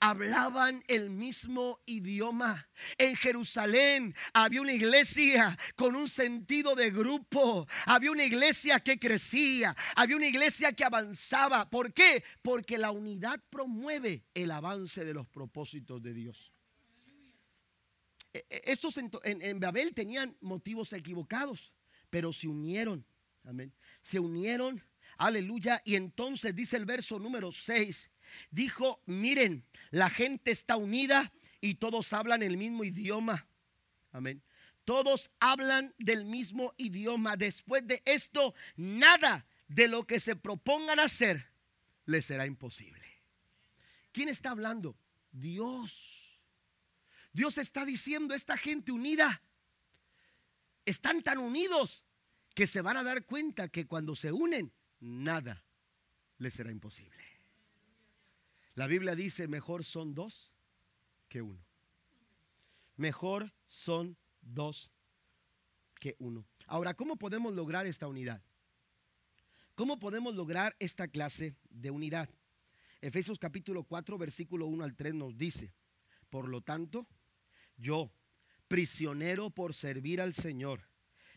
[0.00, 2.68] hablaban el mismo idioma.
[2.98, 7.66] En Jerusalén había una iglesia con un sentido de grupo.
[7.86, 9.76] Había una iglesia que crecía.
[9.94, 11.68] Había una iglesia que avanzaba.
[11.70, 12.22] ¿Por qué?
[12.42, 16.52] Porque la unidad promueve el avance de los propósitos de Dios.
[18.32, 21.72] E, e, estos en, Babel tenían motivos equivocados,
[22.10, 23.06] pero se unieron.
[23.44, 23.72] Amén.
[24.02, 24.82] Se unieron.
[25.18, 25.80] Aleluya.
[25.84, 28.10] Y entonces dice el verso número 6.
[28.50, 33.46] Dijo, miren, la gente está unida y todos hablan el mismo idioma.
[34.12, 34.42] Amén.
[34.84, 37.36] Todos hablan del mismo idioma.
[37.36, 41.50] Después de esto, nada de lo que se propongan hacer
[42.04, 43.04] les será imposible.
[44.12, 44.96] ¿Quién está hablando?
[45.32, 46.46] Dios.
[47.32, 49.42] Dios está diciendo, esta gente unida,
[50.86, 52.04] están tan unidos
[52.54, 55.62] que se van a dar cuenta que cuando se unen, nada
[56.38, 57.35] les será imposible.
[58.76, 60.52] La Biblia dice, mejor son dos
[61.28, 61.64] que uno.
[62.96, 64.90] Mejor son dos
[65.98, 66.46] que uno.
[66.66, 68.42] Ahora, ¿cómo podemos lograr esta unidad?
[69.74, 72.28] ¿Cómo podemos lograr esta clase de unidad?
[73.00, 75.72] Efesios capítulo 4, versículo 1 al 3 nos dice,
[76.28, 77.06] por lo tanto,
[77.78, 78.12] yo,
[78.68, 80.82] prisionero por servir al Señor,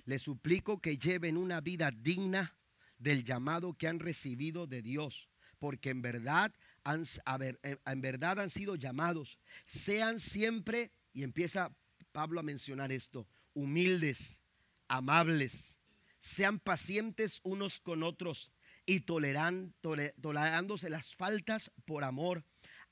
[0.03, 2.57] le suplico que lleven una vida digna
[2.97, 6.53] del llamado que han recibido de Dios, porque en verdad
[6.83, 11.75] eh, en verdad han sido llamados, sean siempre, y empieza
[12.11, 14.41] Pablo a mencionar esto, humildes,
[14.87, 15.77] amables,
[16.19, 18.51] sean pacientes unos con otros
[18.85, 22.43] y toleran, tolerándose las faltas por amor.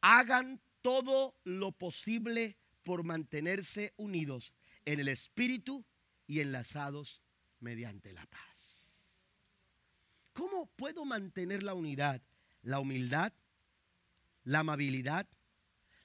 [0.02, 4.54] Hagan todo lo posible por mantenerse unidos
[4.86, 5.86] en el espíritu
[6.28, 7.22] y enlazados
[7.60, 8.48] mediante la paz.
[10.34, 12.22] ¿Cómo puedo mantener la unidad?
[12.62, 13.34] La humildad,
[14.48, 15.28] la amabilidad,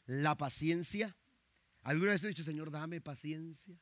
[0.07, 1.17] la paciencia.
[1.83, 3.79] ¿Alguna vez he dicho, Señor, dame paciencia?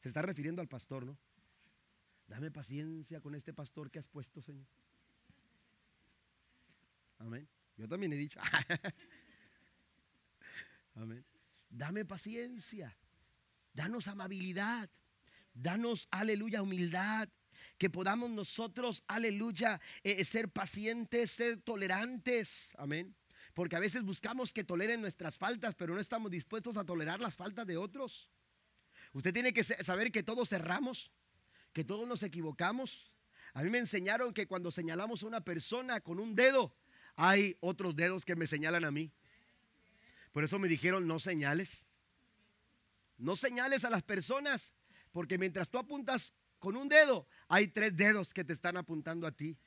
[0.00, 1.18] Se está refiriendo al pastor, ¿no?
[2.26, 4.66] Dame paciencia con este pastor que has puesto, Señor.
[7.18, 7.46] Amén.
[7.76, 8.40] Yo también he dicho.
[10.94, 11.26] Amén.
[11.68, 12.96] Dame paciencia.
[13.74, 14.88] Danos amabilidad.
[15.52, 17.28] Danos, aleluya, humildad.
[17.78, 22.72] Que podamos nosotros, aleluya, eh, ser pacientes, ser tolerantes.
[22.78, 23.14] Amén.
[23.54, 27.36] Porque a veces buscamos que toleren nuestras faltas, pero no estamos dispuestos a tolerar las
[27.36, 28.30] faltas de otros.
[29.12, 31.12] Usted tiene que saber que todos cerramos,
[31.72, 33.14] que todos nos equivocamos.
[33.52, 36.74] A mí me enseñaron que cuando señalamos a una persona con un dedo,
[37.16, 39.12] hay otros dedos que me señalan a mí.
[40.32, 41.86] Por eso me dijeron, no señales.
[43.18, 44.74] No señales a las personas,
[45.12, 49.32] porque mientras tú apuntas con un dedo, hay tres dedos que te están apuntando a
[49.32, 49.58] ti.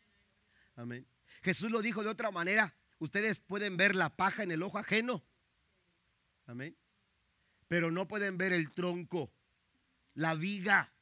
[0.76, 1.06] Amén.
[1.44, 2.76] Jesús lo dijo de otra manera.
[2.98, 5.24] Ustedes pueden ver la paja en el ojo ajeno.
[6.48, 6.76] Amén.
[7.68, 9.32] Pero no pueden ver el tronco,
[10.16, 10.96] la viga.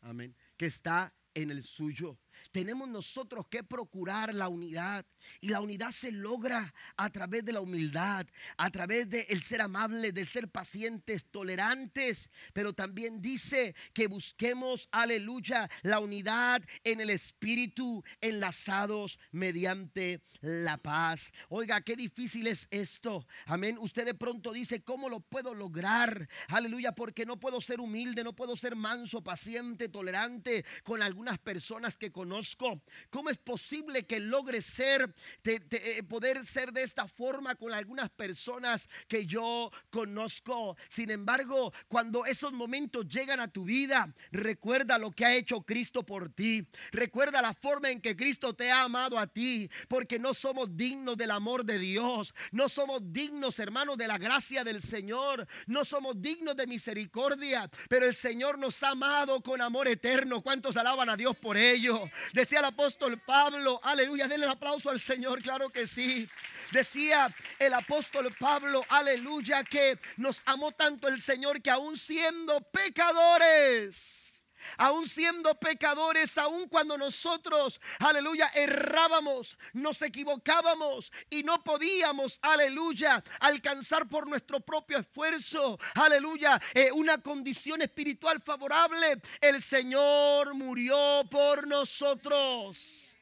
[0.00, 0.34] Amén.
[0.56, 2.18] Que está en el suyo.
[2.50, 5.04] Tenemos nosotros que procurar la unidad
[5.40, 8.26] y la unidad se logra a través de la humildad,
[8.56, 14.88] a través de el ser amable, del ser pacientes, tolerantes, pero también dice que busquemos,
[14.92, 21.32] aleluya, la unidad en el espíritu, enlazados mediante la paz.
[21.48, 23.26] Oiga, qué difícil es esto.
[23.46, 23.76] Amén.
[23.78, 26.28] Usted de pronto dice, ¿cómo lo puedo lograr?
[26.48, 31.96] Aleluya, porque no puedo ser humilde, no puedo ser manso, paciente, tolerante con algunas personas
[31.96, 32.82] que conozco conozco.
[33.08, 35.14] ¿Cómo es posible que logre ser,
[35.44, 40.76] eh, poder ser de esta forma con algunas personas que yo conozco?
[40.88, 46.04] Sin embargo, cuando esos momentos llegan a tu vida, recuerda lo que ha hecho Cristo
[46.04, 46.66] por ti.
[46.92, 51.16] Recuerda la forma en que Cristo te ha amado a ti, porque no somos dignos
[51.16, 52.34] del amor de Dios.
[52.52, 55.48] No somos dignos, hermanos, de la gracia del Señor.
[55.66, 60.42] No somos dignos de misericordia, pero el Señor nos ha amado con amor eterno.
[60.42, 61.98] ¿Cuántos alaban a Dios por ello?
[62.32, 66.28] Decía el apóstol Pablo, aleluya, denle el aplauso al Señor, claro que sí.
[66.72, 74.27] Decía el apóstol Pablo, aleluya, que nos amó tanto el Señor que aún siendo pecadores,
[74.76, 84.08] aún siendo pecadores, aún cuando nosotros, aleluya, errábamos, nos equivocábamos y no podíamos, aleluya, alcanzar
[84.08, 93.14] por nuestro propio esfuerzo, aleluya, eh, una condición espiritual favorable, el Señor murió por nosotros.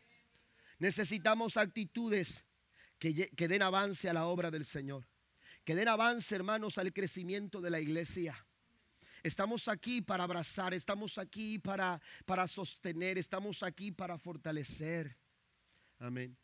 [0.79, 2.45] Necesitamos actitudes
[2.99, 5.07] que, que den avance a la obra del Señor,
[5.65, 8.46] que den avance, hermanos, al crecimiento de la iglesia.
[9.27, 15.17] Estamos aquí para abrazar, estamos aquí para, para sostener, estamos aquí para fortalecer.
[15.99, 16.37] Amén.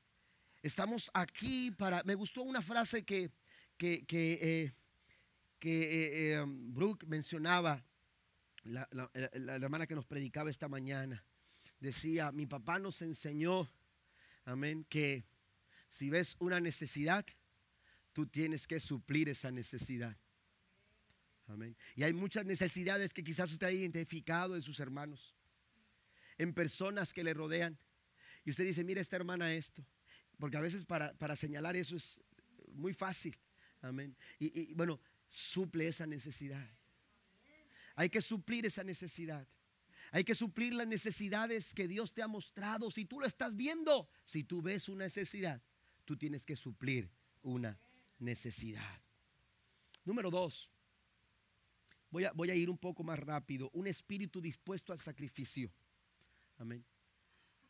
[0.63, 2.03] Estamos aquí para...
[2.03, 3.31] Me gustó una frase que,
[3.77, 4.73] que, que, eh,
[5.61, 7.85] que eh, um, Brooke mencionaba,
[8.65, 11.25] la, la hermana que nos predicaba esta mañana.
[11.79, 13.71] Decía, mi papá nos enseñó,
[14.45, 15.25] amén, que
[15.89, 17.25] si ves una necesidad,
[18.13, 20.17] tú tienes que suplir esa necesidad.
[21.97, 25.35] Y hay muchas necesidades que quizás usted ha identificado en sus hermanos,
[26.39, 27.79] en personas que le rodean.
[28.45, 29.87] Y usted dice, mira esta hermana esto.
[30.39, 32.21] Porque a veces para, señalar eso es
[32.73, 33.39] muy fácil.
[33.81, 34.17] Amén.
[34.39, 36.69] Y, bueno, suple esa necesidad.
[37.95, 39.47] Hay que suplir esa necesidad.
[40.11, 42.91] Hay que suplir las necesidades que Dios te ha mostrado.
[42.91, 45.63] Si tú lo estás viendo, si tú ves una necesidad,
[46.05, 47.11] tú tienes que suplir
[47.43, 47.79] una
[48.19, 49.01] necesidad.
[50.05, 50.71] Número dos,
[52.13, 53.71] Voy a, ir un poco más rápido.
[53.73, 55.73] Un espíritu dispuesto al sacrificio.
[56.59, 56.85] Amén.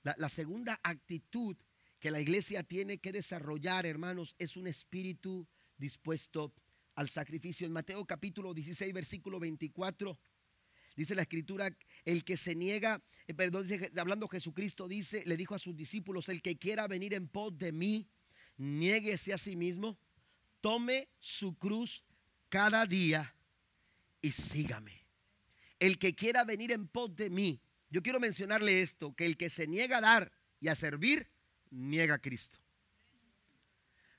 [0.02, 1.56] La, la segunda actitud
[2.00, 5.46] que la iglesia tiene que desarrollar, hermanos, es un espíritu
[5.78, 6.52] dispuesto
[6.96, 7.68] al sacrificio.
[7.68, 10.18] En Mateo capítulo 16, versículo 24,
[10.96, 11.70] dice la escritura,
[12.04, 13.64] el que se niega, eh, perdón,
[13.96, 17.70] hablando Jesucristo, dice, le dijo a sus discípulos, el que quiera venir en pos de
[17.70, 18.08] mí,
[18.56, 19.96] niéguese a sí mismo,
[20.60, 22.02] tome su cruz
[22.48, 23.36] cada día
[24.22, 25.06] y sígame.
[25.78, 27.60] El que quiera venir en pos de mí,
[27.90, 31.28] yo quiero mencionarle esto, que el que se niega a dar y a servir,
[31.70, 32.58] niega a Cristo.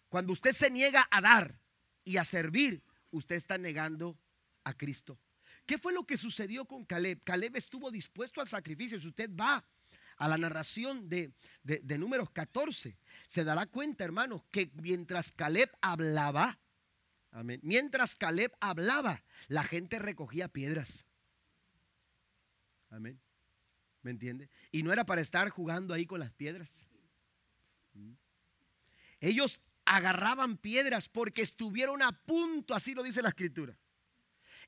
[0.09, 1.59] Cuando usted se niega a dar
[2.03, 4.19] y a servir, usted está negando
[4.63, 5.17] a Cristo.
[5.65, 7.23] ¿Qué fue lo que sucedió con Caleb?
[7.23, 8.99] Caleb estuvo dispuesto al sacrificio.
[8.99, 9.65] Si usted va
[10.17, 11.31] a la narración de,
[11.63, 16.59] de, números 14, se dará cuenta, hermanos, que mientras Caleb hablaba,
[17.33, 21.05] amén, mientras Caleb hablaba, la gente recogía piedras.
[22.89, 23.19] Amén.
[24.01, 24.49] ¿Me entiende?
[24.71, 26.87] Y no era para estar jugando ahí con las piedras.
[29.19, 33.77] Ellos agarraban piedras porque estuvieron a punto, así lo dice la escritura.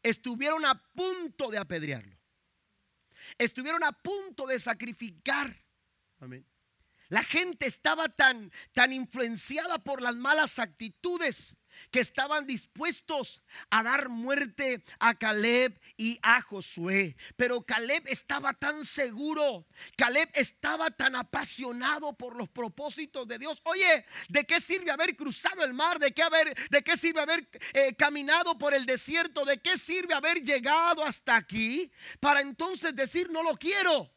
[0.01, 2.17] Estuvieron a punto de apedrearlo.
[3.37, 5.65] Estuvieron a punto de sacrificar.
[6.19, 6.45] Amén.
[7.09, 11.55] La gente estaba tan, tan influenciada por las malas actitudes
[11.91, 17.15] que estaban dispuestos a dar muerte a Caleb y a Josué.
[17.35, 19.67] Pero Caleb estaba tan seguro,
[19.97, 23.61] Caleb estaba tan apasionado por los propósitos de Dios.
[23.65, 25.99] Oye, ¿de qué sirve haber cruzado el mar?
[25.99, 29.45] ¿De qué, haber, de qué sirve haber eh, caminado por el desierto?
[29.45, 31.91] ¿De qué sirve haber llegado hasta aquí?
[32.19, 34.11] Para entonces decir no lo quiero.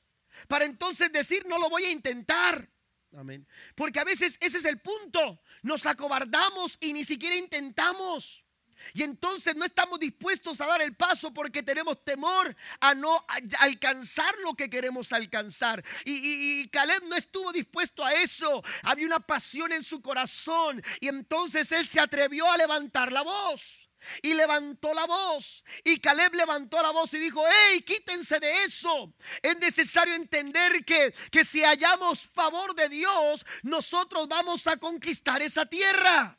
[0.46, 2.68] Para entonces decir no lo voy a intentar.
[3.16, 3.46] Amén.
[3.74, 5.40] Porque a veces ese es el punto.
[5.62, 8.44] Nos acobardamos y ni siquiera intentamos.
[8.94, 13.24] Y entonces no estamos dispuestos a dar el paso porque tenemos temor a no
[13.58, 15.84] alcanzar lo que queremos alcanzar.
[16.04, 18.62] Y, y, Caleb no estuvo dispuesto a eso.
[18.82, 20.82] Había una pasión en su corazón.
[21.00, 23.87] Y entonces él se atrevió a levantar la voz.
[24.22, 25.64] Y levantó la voz.
[25.84, 29.12] Y Caleb levantó la voz y dijo, hey, quítense de eso.
[29.42, 35.66] Es necesario entender que, que si hallamos favor de Dios, nosotros vamos a conquistar esa
[35.66, 36.38] tierra.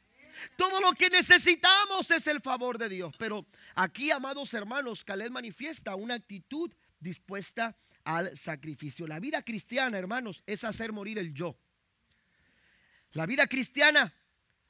[0.56, 3.14] Todo lo que necesitamos es el favor de Dios.
[3.18, 3.46] Pero
[3.76, 9.08] aquí, amados hermanos, Caleb manifiesta una actitud dispuesta al sacrificio.
[9.08, 11.58] La vida cristiana, hermanos, es hacer morir el yo.
[13.14, 14.14] La vida cristiana,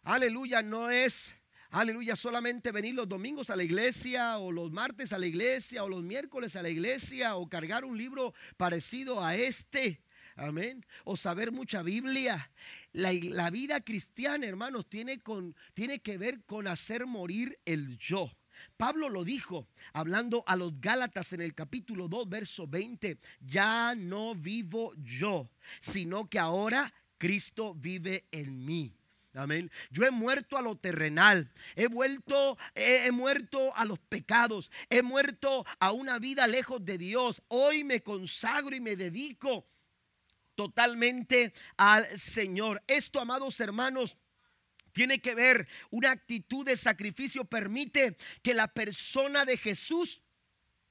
[0.03, 1.35] aleluya, no es
[1.72, 5.89] aleluya, solamente venir los domingos a la iglesia o los martes a la iglesia o
[5.89, 10.01] los miércoles a la iglesia o cargar un libro parecido a este.
[10.36, 10.86] Amén.
[11.03, 12.51] O saber mucha Biblia.
[12.93, 18.32] La, vida cristiana, hermanos, tiene, con, tiene que ver con hacer morir el yo.
[18.78, 23.17] Pablo lo dijo hablando a los Gálatas en el capítulo 2, verso 20.
[23.41, 25.49] Ya no vivo yo,
[25.82, 28.98] sino que ahora Cristo vive en mí.
[29.34, 29.69] Amén.
[29.91, 31.51] Yo he muerto a lo terrenal.
[31.75, 34.71] He vuelto, he, muerto a los pecados.
[34.89, 37.43] He muerto a una vida lejos de Dios.
[37.47, 39.67] Hoy me consagro y me dedico
[40.55, 42.82] totalmente al Señor.
[42.88, 44.17] Esto, amados hermanos,
[44.91, 50.23] tiene que ver, una actitud de sacrificio permite que la persona de Jesús,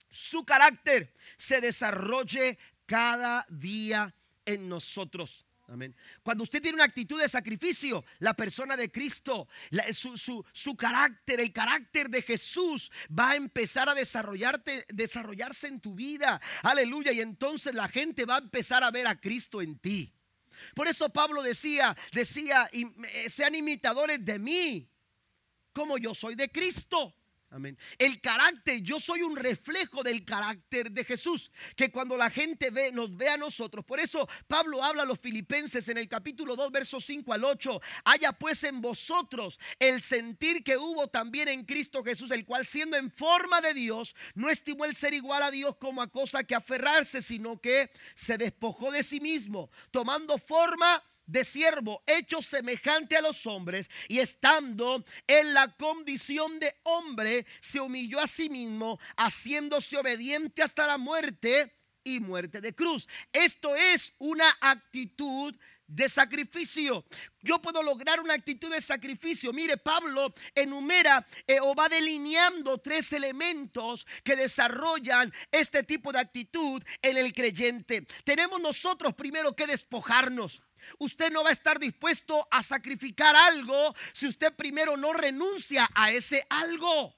[0.09, 4.15] su carácter, se desarrolle cada día
[4.47, 5.48] en nosotros.
[5.69, 5.95] Amén.
[6.23, 9.49] Cuando usted tiene una actitud de sacrificio, la persona de Cristo,
[9.93, 16.41] su, carácter, el carácter de Jesús va a empezar a desarrollarte, desarrollarse en tu vida.
[16.63, 17.13] Aleluya.
[17.13, 20.15] Y entonces la gente va a empezar a ver a Cristo en ti.
[20.75, 24.91] Por eso Pablo decía, decía, eh, sean imitadores de mí,
[25.75, 27.15] como yo soy de Cristo.
[27.51, 27.79] Amén.
[27.97, 32.93] El carácter, yo soy un reflejo del carácter de Jesús, que cuando la gente ve,
[32.93, 33.87] nos ve a nosotros.
[33.87, 37.81] Por eso Pablo habla a los filipenses en el capítulo 2, versos 5 al 8.
[38.05, 42.99] Haya pues en vosotros el sentir que hubo también en Cristo Jesús, el cual siendo
[42.99, 46.55] en forma de Dios, no estimó el ser igual a Dios como a cosa que
[46.55, 53.23] aferrarse, sino que se despojó de sí mismo, tomando forma de siervo, hecho semejante a
[53.23, 59.97] los hombres, y estando en la condición de hombre, se humilló a sí mismo, haciéndose
[59.97, 61.73] obediente hasta la muerte
[62.03, 63.07] y muerte de cruz.
[63.33, 65.55] Esto es una actitud
[65.87, 67.05] de sacrificio.
[67.41, 69.53] Yo puedo lograr una actitud de sacrificio.
[69.53, 76.83] Mire, Pablo enumera eh, o va delineando tres elementos que desarrollan este tipo de actitud
[77.03, 78.07] en el creyente.
[78.25, 80.63] Tenemos nosotros primero que despojarnos.
[80.99, 86.13] Usted no va a estar dispuesto a sacrificar algo si usted primero no renuncia a
[86.13, 87.17] ese algo.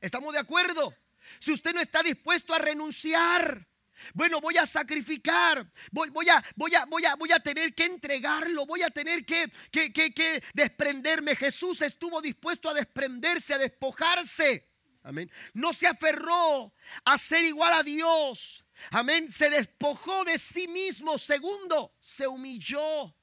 [0.00, 0.94] ¿Estamos de acuerdo?
[1.38, 3.66] Si usted no está dispuesto a renunciar,
[4.14, 7.84] bueno, voy a sacrificar, voy, voy, a, voy, a, voy, a, voy a tener que
[7.84, 11.34] entregarlo, voy a tener que, que, que desprenderme.
[11.34, 14.68] Jesús estuvo dispuesto a desprenderse, a despojarse.
[15.02, 15.30] Amén.
[15.54, 16.74] No se aferró
[17.04, 18.65] a ser igual a Dios.
[18.90, 19.30] Amén.
[19.30, 21.18] Se despojó de sí mismo.
[21.18, 23.14] Segundo, se humilló.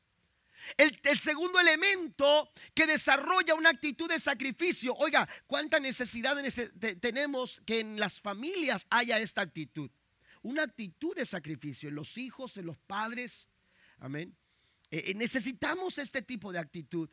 [0.78, 4.94] El, segundo elemento que desarrolla una actitud de sacrificio.
[4.96, 6.38] Oiga, ¿cuánta necesidad
[7.02, 9.90] tenemos que en las familias haya esta actitud?
[10.42, 13.48] Una actitud de sacrificio en los hijos, en los padres.
[14.00, 14.36] Amén.
[14.92, 17.10] Eh, eh, necesitamos este tipo de actitud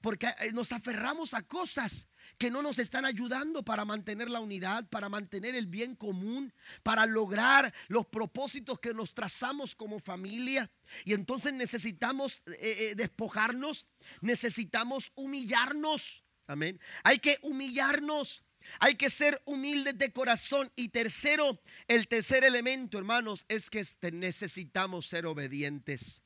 [0.00, 2.08] porque eh, nos aferramos a cosas
[2.38, 6.52] que no nos están ayudando para mantener la unidad, para mantener el bien común,
[6.82, 10.70] para lograr los propósitos que nos trazamos como familia.
[11.04, 13.88] Y entonces necesitamos eh, eh, despojarnos,
[14.20, 16.24] necesitamos humillarnos.
[16.46, 16.80] Amén.
[17.04, 18.44] Hay que humillarnos.
[18.78, 20.70] Hay que ser humildes de corazón.
[20.76, 26.22] Y tercero, el tercer elemento, hermanos, es que este, necesitamos ser obedientes.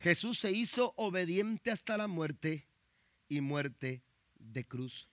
[0.00, 2.66] Jesús se hizo obediente hasta la muerte
[3.28, 4.02] y muerte
[4.38, 5.08] de cruz.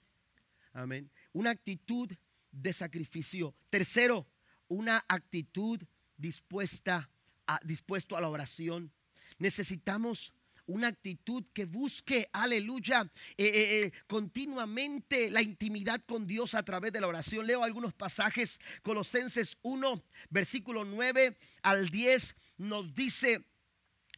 [0.76, 1.10] Amén.
[1.32, 2.12] Una actitud
[2.52, 3.56] de sacrificio.
[3.70, 4.28] Tercero,
[4.68, 5.82] una actitud
[6.18, 7.10] dispuesta
[7.48, 8.92] a, dispuesto a la oración.
[9.38, 10.34] Necesitamos
[10.66, 16.92] una actitud que busque, aleluya, eh, eh, eh, continuamente la intimidad con Dios a través
[16.92, 17.48] de la oración.
[17.48, 18.60] Leo algunos pasajes.
[18.82, 23.46] Colosenses 1, versículo 9 al 10 nos dice,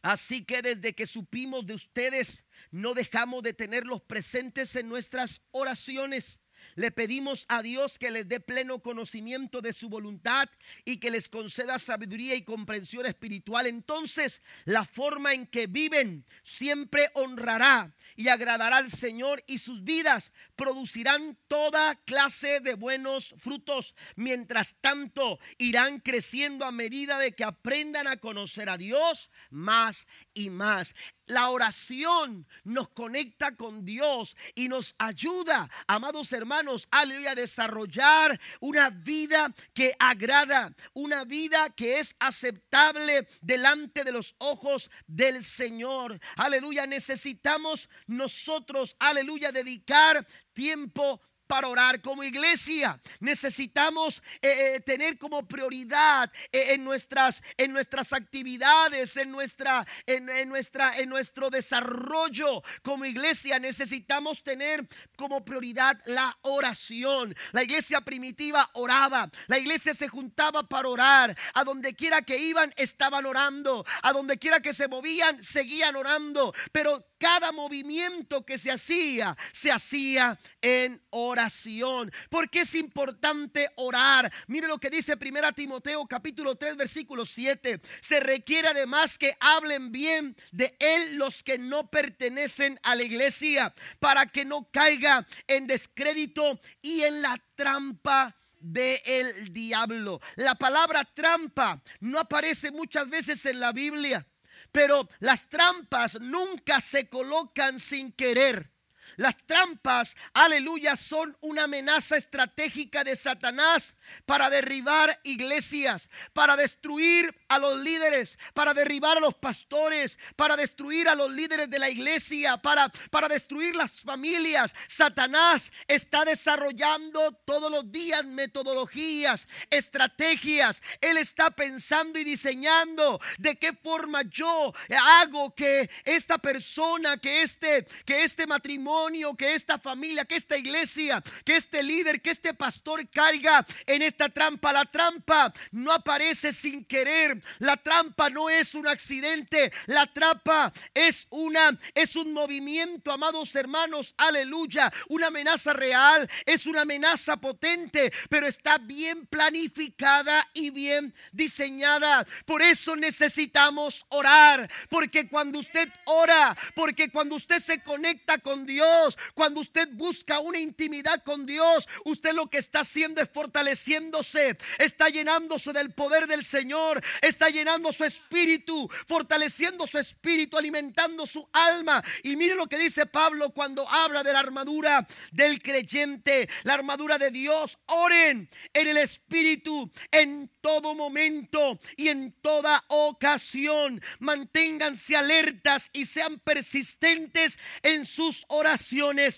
[0.02, 6.40] así que desde que supimos de ustedes, no dejamos de tenerlos presentes en nuestras oraciones
[6.74, 10.48] le pedimos a Dios que les dé pleno conocimiento de su voluntad
[10.84, 13.66] y que les conceda sabiduría y comprensión espiritual.
[13.66, 20.32] Entonces la forma en que viven siempre honrará y agradará al Señor y sus vidas
[20.56, 23.94] producirán toda clase de buenos frutos.
[24.16, 30.50] Mientras tanto, irán creciendo a medida de que aprendan a conocer a Dios más y
[30.50, 30.94] más.
[31.28, 37.04] La oración nos conecta con Dios y nos ayuda, amados hermanos, a
[37.34, 45.44] desarrollar una vida que agrada, una vida que es aceptable delante de los ojos del
[45.44, 46.18] Señor.
[46.36, 53.00] Aleluya, necesitamos nosotros, aleluya, dedicar tiempo para orar como iglesia.
[53.20, 60.28] Necesitamos eh, eh, tener como prioridad eh, en, nuestras, en nuestras actividades, en, nuestra, en,
[60.28, 63.58] en, nuestra, en nuestro desarrollo como iglesia.
[63.58, 64.86] Necesitamos tener
[65.16, 67.34] como prioridad la oración.
[67.52, 69.30] La iglesia primitiva oraba.
[69.46, 71.36] La iglesia se juntaba para orar.
[71.54, 73.84] A donde quiera que iban, estaban orando.
[74.02, 76.54] A donde quiera que se movían, seguían orando.
[76.72, 82.10] Pero cada movimiento que se hacía, se hacía en oración.
[82.30, 84.32] Porque es importante orar.
[84.46, 87.80] Mire lo que dice 1 Timoteo capítulo 3 versículo 7.
[88.00, 93.74] Se requiere además que hablen bien de él los que no pertenecen a la iglesia
[93.98, 100.20] para que no caiga en descrédito y en la trampa del el diablo.
[100.36, 104.26] La palabra trampa no aparece muchas veces en la Biblia.
[104.72, 108.72] Pero las trampas nunca se colocan sin querer.
[109.16, 113.96] Las trampas, aleluya, son una amenaza estratégica de Satanás
[114.26, 121.08] para derribar iglesias, para destruir a los líderes, para derribar a los pastores, para destruir
[121.08, 124.74] a los líderes de la iglesia, para, para destruir las familias.
[124.88, 130.82] Satanás está desarrollando todos los días metodologías, estrategias.
[131.00, 134.72] Él está pensando y diseñando de qué forma yo
[135.20, 138.97] hago que esta persona, que este, que este matrimonio,
[139.36, 144.28] que esta familia, que esta iglesia, que este líder, que este pastor caiga en esta
[144.28, 144.72] trampa.
[144.72, 147.40] La trampa no aparece sin querer.
[147.58, 154.14] La trampa no es un accidente, la trampa es una es un movimiento, amados hermanos,
[154.16, 162.26] aleluya, una amenaza real, es una amenaza potente, pero está bien planificada y bien diseñada.
[162.44, 168.87] Por eso necesitamos orar, porque cuando usted ora, porque cuando usted se conecta con Dios,
[169.34, 175.08] cuando usted busca una intimidad con Dios, usted lo que está haciendo es fortaleciéndose, está
[175.08, 182.02] llenándose del poder del Señor, está llenando su espíritu, fortaleciendo su espíritu, alimentando su alma.
[182.22, 187.18] Y mire lo que dice Pablo cuando habla de la armadura del creyente, la armadura
[187.18, 187.78] de Dios.
[187.86, 194.00] Oren en el espíritu en todo momento y en toda ocasión.
[194.18, 198.77] Manténganse alertas y sean persistentes en sus oraciones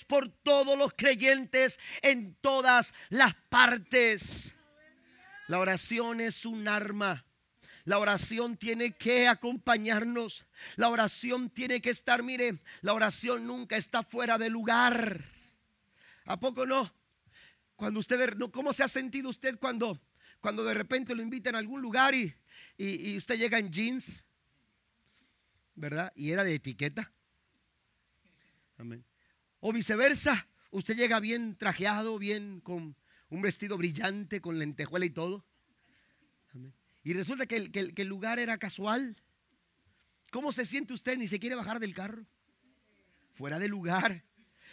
[0.04, 4.54] por todos los creyentes en todas las partes.
[5.48, 7.24] La oración es un arma
[7.84, 10.46] la oración tiene que acompañarnos.
[10.76, 15.24] La oración tiene que estar, mire, la oración nunca está fuera de lugar.
[16.26, 16.92] ¿A poco no?
[17.76, 20.00] Cuando usted, ¿cómo se ha sentido usted cuando,
[20.40, 22.34] cuando de repente lo invitan a algún lugar y,
[22.76, 24.22] y, usted llega en jeans?
[25.74, 26.12] ¿Verdad?
[26.14, 27.10] Y era de etiqueta.
[28.76, 29.04] Amén.
[29.60, 32.96] O viceversa, usted llega bien trajeado, bien con
[33.28, 35.44] un vestido brillante, con lentejuela y todo.
[37.02, 39.16] Y resulta que el, lugar era casual.
[40.30, 41.16] ¿Cómo se siente usted?
[41.16, 42.26] Ni se quiere bajar del carro.
[43.32, 44.24] Fuera de lugar.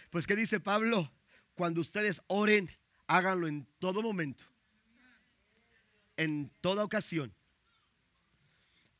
[0.10, 1.12] Pues ¿qué dice Pablo?
[1.54, 2.70] Cuando ustedes oren,
[3.08, 4.44] háganlo en todo momento.
[6.18, 7.34] En toda ocasión.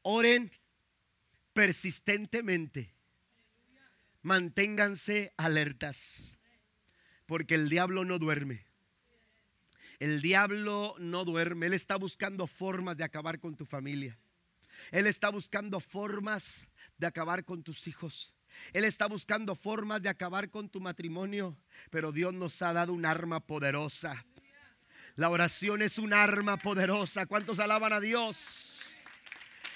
[0.04, 0.52] Oren
[1.54, 2.97] persistentemente.
[4.22, 6.38] Manténganse alertas.
[7.26, 8.66] Porque el diablo no duerme.
[10.00, 14.18] El diablo no duerme, él está buscando formas de acabar con tu familia.
[14.92, 18.34] Él está buscando formas de acabar con tus hijos.
[18.74, 21.58] Él está buscando formas de acabar con tu matrimonio,
[21.90, 24.26] pero Dios nos ha dado un arma poderosa.
[25.16, 27.26] La oración es un arma poderosa.
[27.26, 28.96] ¿Cuántos alaban a Dios?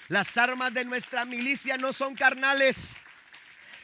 [0.07, 2.97] Las armas de nuestra milicia no son carnales.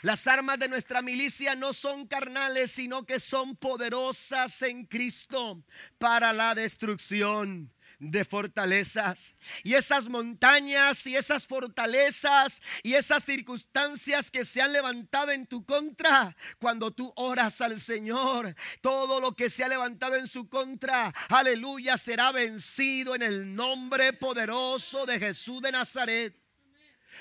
[0.07, 5.61] Las armas de nuestra milicia no son carnales, sino que son poderosas en Cristo
[5.97, 9.35] para la destrucción de fortalezas.
[9.65, 15.65] Y esas montañas y esas fortalezas y esas circunstancias que se han levantado en tu
[15.65, 21.13] contra, cuando tú oras al Señor, todo lo que se ha levantado en su contra,
[21.27, 26.33] aleluya, será vencido en el nombre poderoso de Jesús de Nazaret.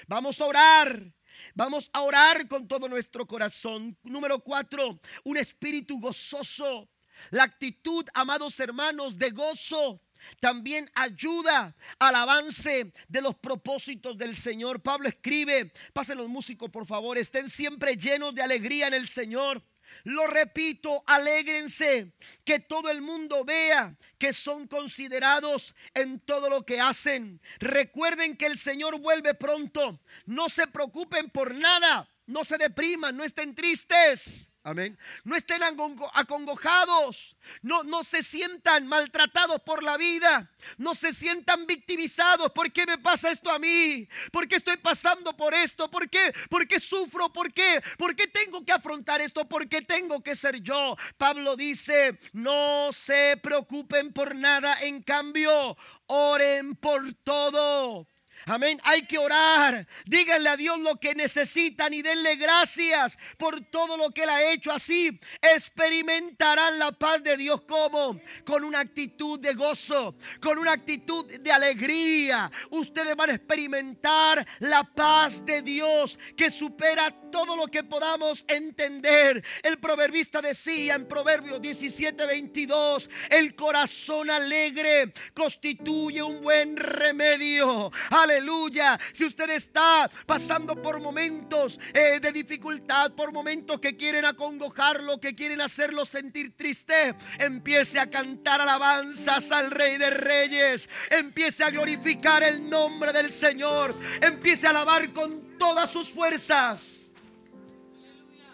[0.06, 1.15] Vamos a orar.
[1.54, 3.96] Vamos a orar con todo nuestro corazón.
[4.02, 6.88] Número cuatro, un espíritu gozoso.
[7.30, 10.00] La actitud, amados hermanos, de gozo
[10.40, 14.82] también ayuda al avance de los propósitos del Señor.
[14.82, 19.62] Pablo escribe, pasen los músicos por favor, estén siempre llenos de alegría en el Señor.
[20.04, 22.12] Lo repito, alégrense,
[22.44, 27.40] que todo el mundo vea que son considerados en todo lo que hacen.
[27.58, 30.00] Recuerden que el Señor vuelve pronto.
[30.26, 34.45] No se preocupen por nada, no se depriman, no estén tristes.
[34.66, 34.98] Amén.
[35.22, 37.36] No estén acongojados.
[37.62, 40.50] No, no se sientan maltratados por la vida.
[40.76, 42.50] No se sientan victimizados.
[42.50, 44.08] ¿Por qué me pasa esto a mí?
[44.32, 45.88] ¿Por qué estoy pasando por esto?
[45.88, 46.34] ¿Por qué?
[46.50, 47.32] ¿Por qué sufro?
[47.32, 47.80] ¿Por qué?
[47.96, 49.48] ¿Por qué tengo que afrontar esto?
[49.48, 50.96] ¿Por qué tengo que ser yo?
[51.16, 54.80] Pablo dice, no se preocupen por nada.
[54.80, 58.08] En cambio, oren por todo.
[58.48, 58.80] Amén.
[58.84, 59.88] Hay que orar.
[60.04, 64.52] Díganle a Dios lo que necesitan y denle gracias por todo lo que Él ha
[64.52, 64.70] hecho.
[64.70, 71.26] Así experimentarán la paz de Dios como con una actitud de gozo, con una actitud
[71.26, 72.48] de alegría.
[72.70, 79.44] Ustedes van a experimentar la paz de Dios que supera todo lo que podamos entender.
[79.62, 87.92] El proverbista decía en Proverbios 17, 22, el corazón alegre constituye un buen remedio.
[88.08, 88.98] Aleluya.
[89.12, 95.34] Si usted está pasando por momentos eh, de dificultad, por momentos que quieren acongojarlo, que
[95.34, 100.88] quieren hacerlo sentir triste, empiece a cantar alabanzas al Rey de Reyes.
[101.10, 103.94] Empiece a glorificar el nombre del Señor.
[104.22, 106.95] Empiece a alabar con todas sus fuerzas.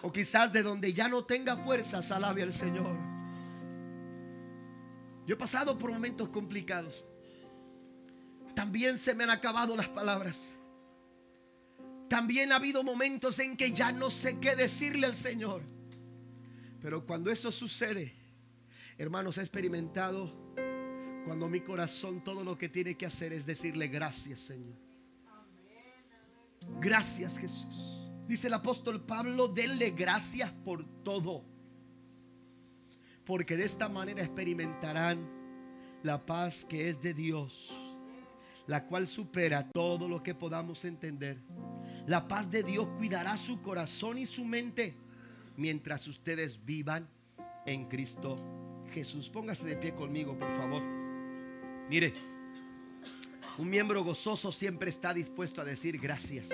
[0.03, 2.95] O quizás de donde ya no tenga fuerzas, alabe al Señor.
[5.25, 7.05] Yo he pasado por momentos complicados.
[8.53, 10.49] También se me han acabado las palabras.
[12.09, 15.61] También ha habido momentos en que ya no sé qué decirle al Señor.
[16.81, 18.13] Pero cuando eso sucede,
[18.97, 20.53] hermanos, he experimentado
[21.25, 24.75] cuando mi corazón todo lo que tiene que hacer es decirle gracias, Señor.
[26.81, 28.02] Gracias, Jesús.
[28.27, 31.43] Dice el apóstol Pablo, denle gracias por todo.
[33.25, 35.29] Porque de esta manera experimentarán
[36.03, 37.93] la paz que es de Dios
[38.67, 41.37] la cual supera todo lo que podamos entender.
[42.07, 44.93] La paz de Dios cuidará su corazón y su mente
[45.57, 47.07] mientras ustedes vivan
[47.65, 48.35] en Cristo
[48.93, 49.29] Jesús.
[49.29, 50.81] Póngase de pie conmigo, por favor.
[51.89, 52.13] Mire,
[53.57, 56.49] un miembro gozoso siempre está dispuesto a decir gracias.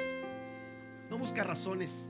[1.09, 2.09] No busca razones.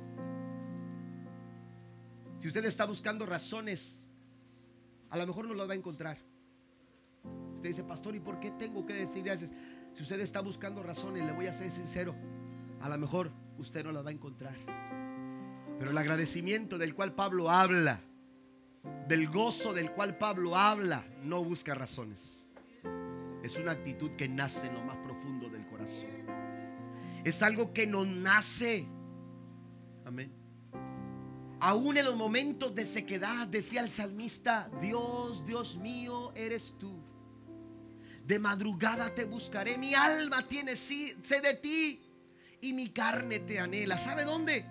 [2.37, 4.05] Si usted está buscando razones,
[5.09, 6.17] a lo mejor no las va a encontrar.
[7.55, 9.51] Usted dice, pastor, ¿y por qué tengo que decir gracias?
[9.93, 12.15] Si usted está buscando razones, le voy a ser sincero,
[12.81, 14.55] a lo mejor usted no las va a encontrar.
[15.77, 18.01] Pero el agradecimiento del cual Pablo habla,
[19.07, 22.49] del gozo del cual Pablo habla, no busca razones.
[23.43, 26.18] Es una actitud que nace en lo más profundo del corazón.
[27.23, 28.87] Es algo que nos nace.
[30.05, 30.31] Amén.
[31.59, 37.09] Aún en los momentos de sequedad, decía el salmista, Dios, Dios mío, eres tú
[38.29, 39.79] de madrugada te buscaré.
[39.79, 41.99] Mi alma tiene sed de ti
[42.61, 43.97] y mi carne te anhela.
[43.97, 44.67] ¿Sabe dónde?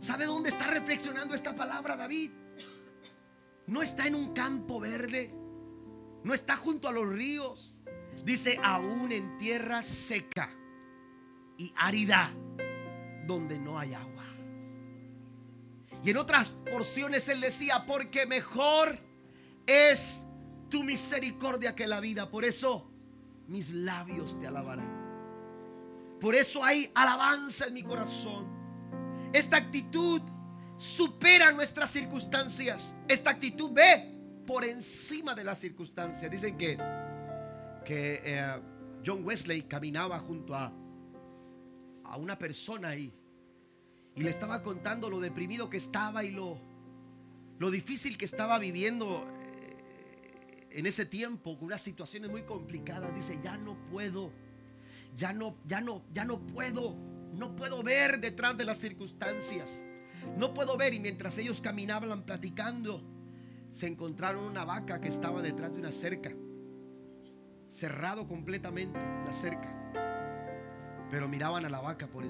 [0.00, 2.32] ¿Sabe dónde está reflexionando esta palabra David?
[3.68, 5.32] No está en un campo verde.
[6.24, 7.79] No está junto a los ríos.
[8.24, 10.50] Dice, aún en tierra seca
[11.56, 12.32] y árida,
[13.26, 14.24] donde no hay agua.
[16.02, 18.98] Y en otras porciones él decía, porque mejor
[19.66, 20.22] es
[20.68, 22.30] tu misericordia que la vida.
[22.30, 22.90] Por eso
[23.48, 25.00] mis labios te alabarán.
[26.20, 28.46] Por eso hay alabanza en mi corazón.
[29.32, 30.20] Esta actitud
[30.76, 32.94] supera nuestras circunstancias.
[33.08, 36.30] Esta actitud ve, por encima de las circunstancias.
[36.30, 36.78] Dicen que,
[37.84, 38.60] que eh,
[39.04, 40.72] John Wesley caminaba junto a,
[42.04, 43.12] a una persona ahí
[44.14, 46.58] y le estaba contando lo deprimido que estaba y lo,
[47.58, 53.14] lo difícil que estaba viviendo eh, en ese tiempo, con unas situaciones muy complicadas.
[53.14, 54.32] Dice, ya no puedo,
[55.16, 56.96] ya no, ya no, ya no puedo,
[57.34, 59.82] no puedo ver detrás de las circunstancias.
[60.36, 60.92] No puedo ver.
[60.94, 63.02] Y mientras ellos caminaban platicando,
[63.72, 66.32] se encontraron una vaca que estaba detrás de una cerca.
[67.70, 69.74] Cerrado completamente la cerca.
[71.08, 72.24] Pero miraban a la vaca por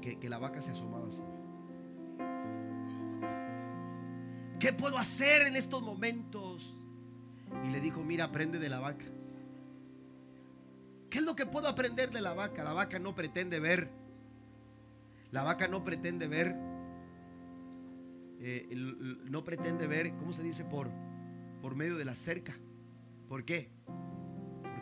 [0.00, 1.08] que, que la vaca se asomaba.
[4.60, 6.76] ¿Qué puedo hacer en estos momentos?
[7.64, 9.04] Y le dijo, mira, aprende de la vaca.
[11.10, 12.62] ¿Qué es lo que puedo aprender de la vaca?
[12.62, 13.90] La vaca no pretende ver.
[15.32, 16.56] La vaca no pretende ver.
[18.40, 18.68] Eh,
[19.24, 20.64] no pretende ver, ¿cómo se dice?
[20.64, 20.90] Por,
[21.60, 22.56] por medio de la cerca.
[23.28, 23.70] ¿Por qué?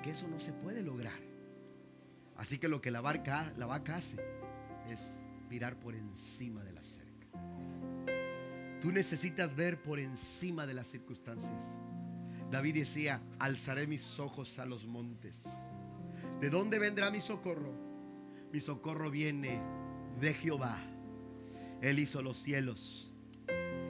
[0.01, 1.21] Porque eso no se puede lograr.
[2.39, 4.17] Así que lo que la vaca, la vaca hace
[4.89, 4.99] es
[5.51, 7.27] mirar por encima de la cerca.
[8.81, 11.67] Tú necesitas ver por encima de las circunstancias.
[12.51, 15.45] David decía, alzaré mis ojos a los montes.
[16.41, 17.75] ¿De dónde vendrá mi socorro?
[18.55, 19.61] Mi socorro viene
[20.19, 20.79] de Jehová.
[21.83, 23.13] Él hizo los cielos.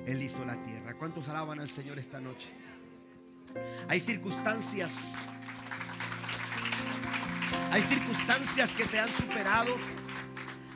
[0.07, 0.99] Él hizo la tierra.
[0.99, 2.49] ¿Cuántos alaban al Señor esta noche?
[3.87, 5.39] Hay circunstancias.
[7.73, 9.73] Hay circunstancias que te han superado.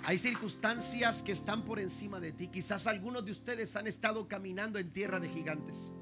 [0.06, 2.46] Hay circunstancias que están por encima de ti.
[2.46, 5.92] Quizás algunos de ustedes han estado caminando en tierra de gigantes.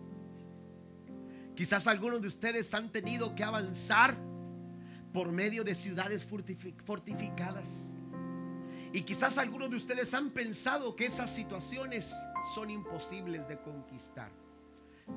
[1.57, 4.19] Quizás algunos de ustedes han tenido que avanzar
[5.15, 7.89] por medio de ciudades fortificadas.
[8.93, 12.13] Y quizás algunos de ustedes han pensado que esas situaciones
[12.55, 14.31] son imposibles de conquistar.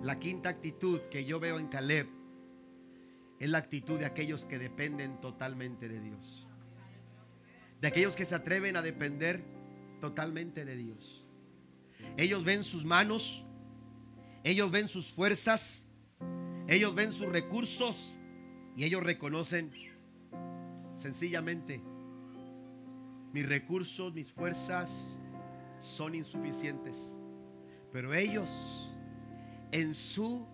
[0.04, 2.08] La quinta actitud que yo veo en Caleb
[3.40, 6.46] es la actitud de aquellos que dependen totalmente de Dios
[7.82, 9.44] de aquellos que se atreven a depender
[10.02, 11.24] totalmente de Dios.
[12.18, 13.46] Ellos ven sus manos,
[14.44, 15.86] ellos ven sus fuerzas,
[16.68, 18.18] ellos ven sus recursos
[18.76, 19.72] y ellos reconocen
[20.98, 21.82] sencillamente,
[23.34, 25.18] mis recursos, mis fuerzas
[25.80, 27.14] son insuficientes.
[27.92, 28.94] Pero ellos,
[29.72, 30.48] en su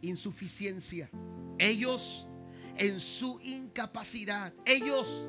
[0.00, 1.10] insuficiencia,
[1.58, 2.28] ellos
[2.76, 5.28] en su incapacidad, ellos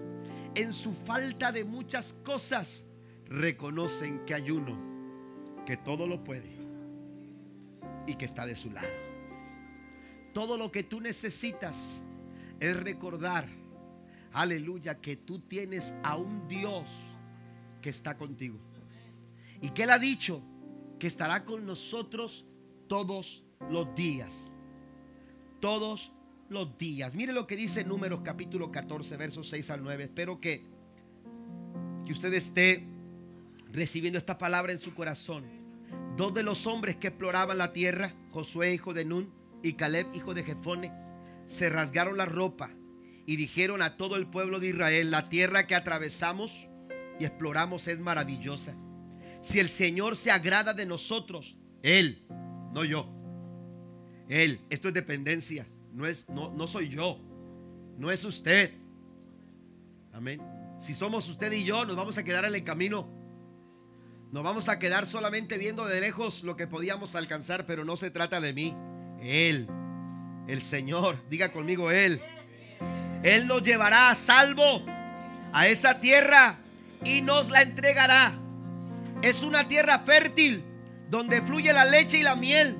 [0.55, 2.83] en su falta de muchas cosas,
[3.25, 4.77] reconocen que hay uno
[5.65, 6.49] que todo lo puede
[8.07, 8.87] y que está de su lado.
[10.33, 12.01] Todo lo que tú necesitas
[12.59, 13.47] es recordar,
[14.33, 16.89] aleluya, que tú tienes a un Dios
[17.81, 18.59] que está contigo.
[19.61, 20.41] Y que Él ha dicho
[20.97, 22.47] que estará con nosotros
[22.87, 24.51] todos los días.
[25.59, 26.13] Todos
[26.49, 27.13] los días.
[27.13, 30.05] Mire lo que dice Números capítulo 14, versos 6 al 9.
[30.05, 30.63] Espero que,
[32.05, 32.83] que usted esté
[33.71, 35.45] recibiendo esta palabra en su corazón.
[36.17, 39.31] Dos de los hombres que exploraban la tierra, Josué hijo de Nun
[39.63, 40.91] y Caleb hijo de Jefone,
[41.45, 42.71] se rasgaron la ropa
[43.25, 46.67] y dijeron a todo el pueblo de Israel, la tierra que atravesamos
[47.19, 48.75] y exploramos es maravillosa.
[49.41, 52.23] Si el Señor se agrada de nosotros, Él,
[52.73, 53.07] no yo,
[54.27, 57.19] Él, esto es dependencia no, es, no, no soy yo,
[57.97, 58.71] no es usted.
[60.13, 60.41] Amén.
[60.79, 63.07] Si somos usted y yo, nos vamos a quedar en el camino.
[64.31, 68.11] Nos vamos a quedar solamente viendo de lejos lo que podíamos alcanzar, pero no se
[68.11, 68.75] trata de mí.
[69.21, 69.67] Él,
[70.47, 72.21] el Señor, diga conmigo Él.
[73.23, 74.83] Él nos llevará a salvo
[75.51, 76.59] a esa tierra
[77.03, 78.33] y nos la entregará.
[79.21, 80.63] Es una tierra fértil
[81.09, 82.77] donde fluye la leche y la miel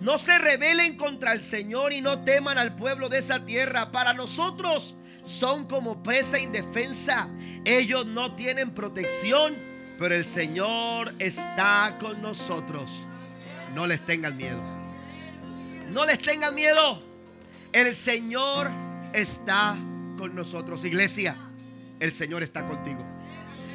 [0.00, 3.90] no se rebelen contra el Señor y no teman al pueblo de esa tierra.
[3.90, 4.94] Para nosotros
[5.24, 7.28] son como presa indefensa.
[7.64, 9.56] Ellos no tienen protección,
[9.98, 12.90] pero el Señor está con nosotros.
[13.74, 14.62] No les tengan miedo.
[15.90, 17.02] No les tengan miedo.
[17.72, 18.70] El Señor
[19.12, 19.76] está
[20.16, 20.84] con nosotros.
[20.84, 21.36] Iglesia,
[21.98, 23.04] el Señor está contigo.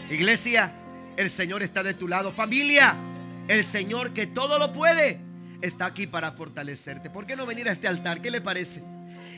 [0.10, 0.74] Iglesia,
[1.18, 2.32] el Señor está de tu lado.
[2.32, 2.96] Familia,
[3.50, 5.20] el Señor que todo lo puede
[5.64, 7.10] está aquí para fortalecerte.
[7.10, 8.22] ¿Por qué no venir a este altar?
[8.22, 8.82] ¿Qué le parece?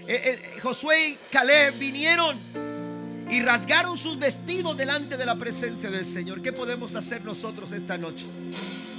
[0.07, 2.37] Eh, eh, Josué y Caleb vinieron
[3.29, 6.41] y rasgaron sus vestidos delante de la presencia del Señor.
[6.41, 8.25] ¿Qué podemos hacer nosotros esta noche?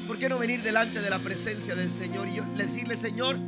[0.07, 3.39] ¿Por qué no venir delante de la presencia del Señor y decirle, Señor,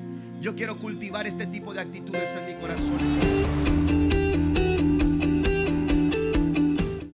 [0.41, 3.78] yo quiero cultivar este tipo de actitudes en mi corazón?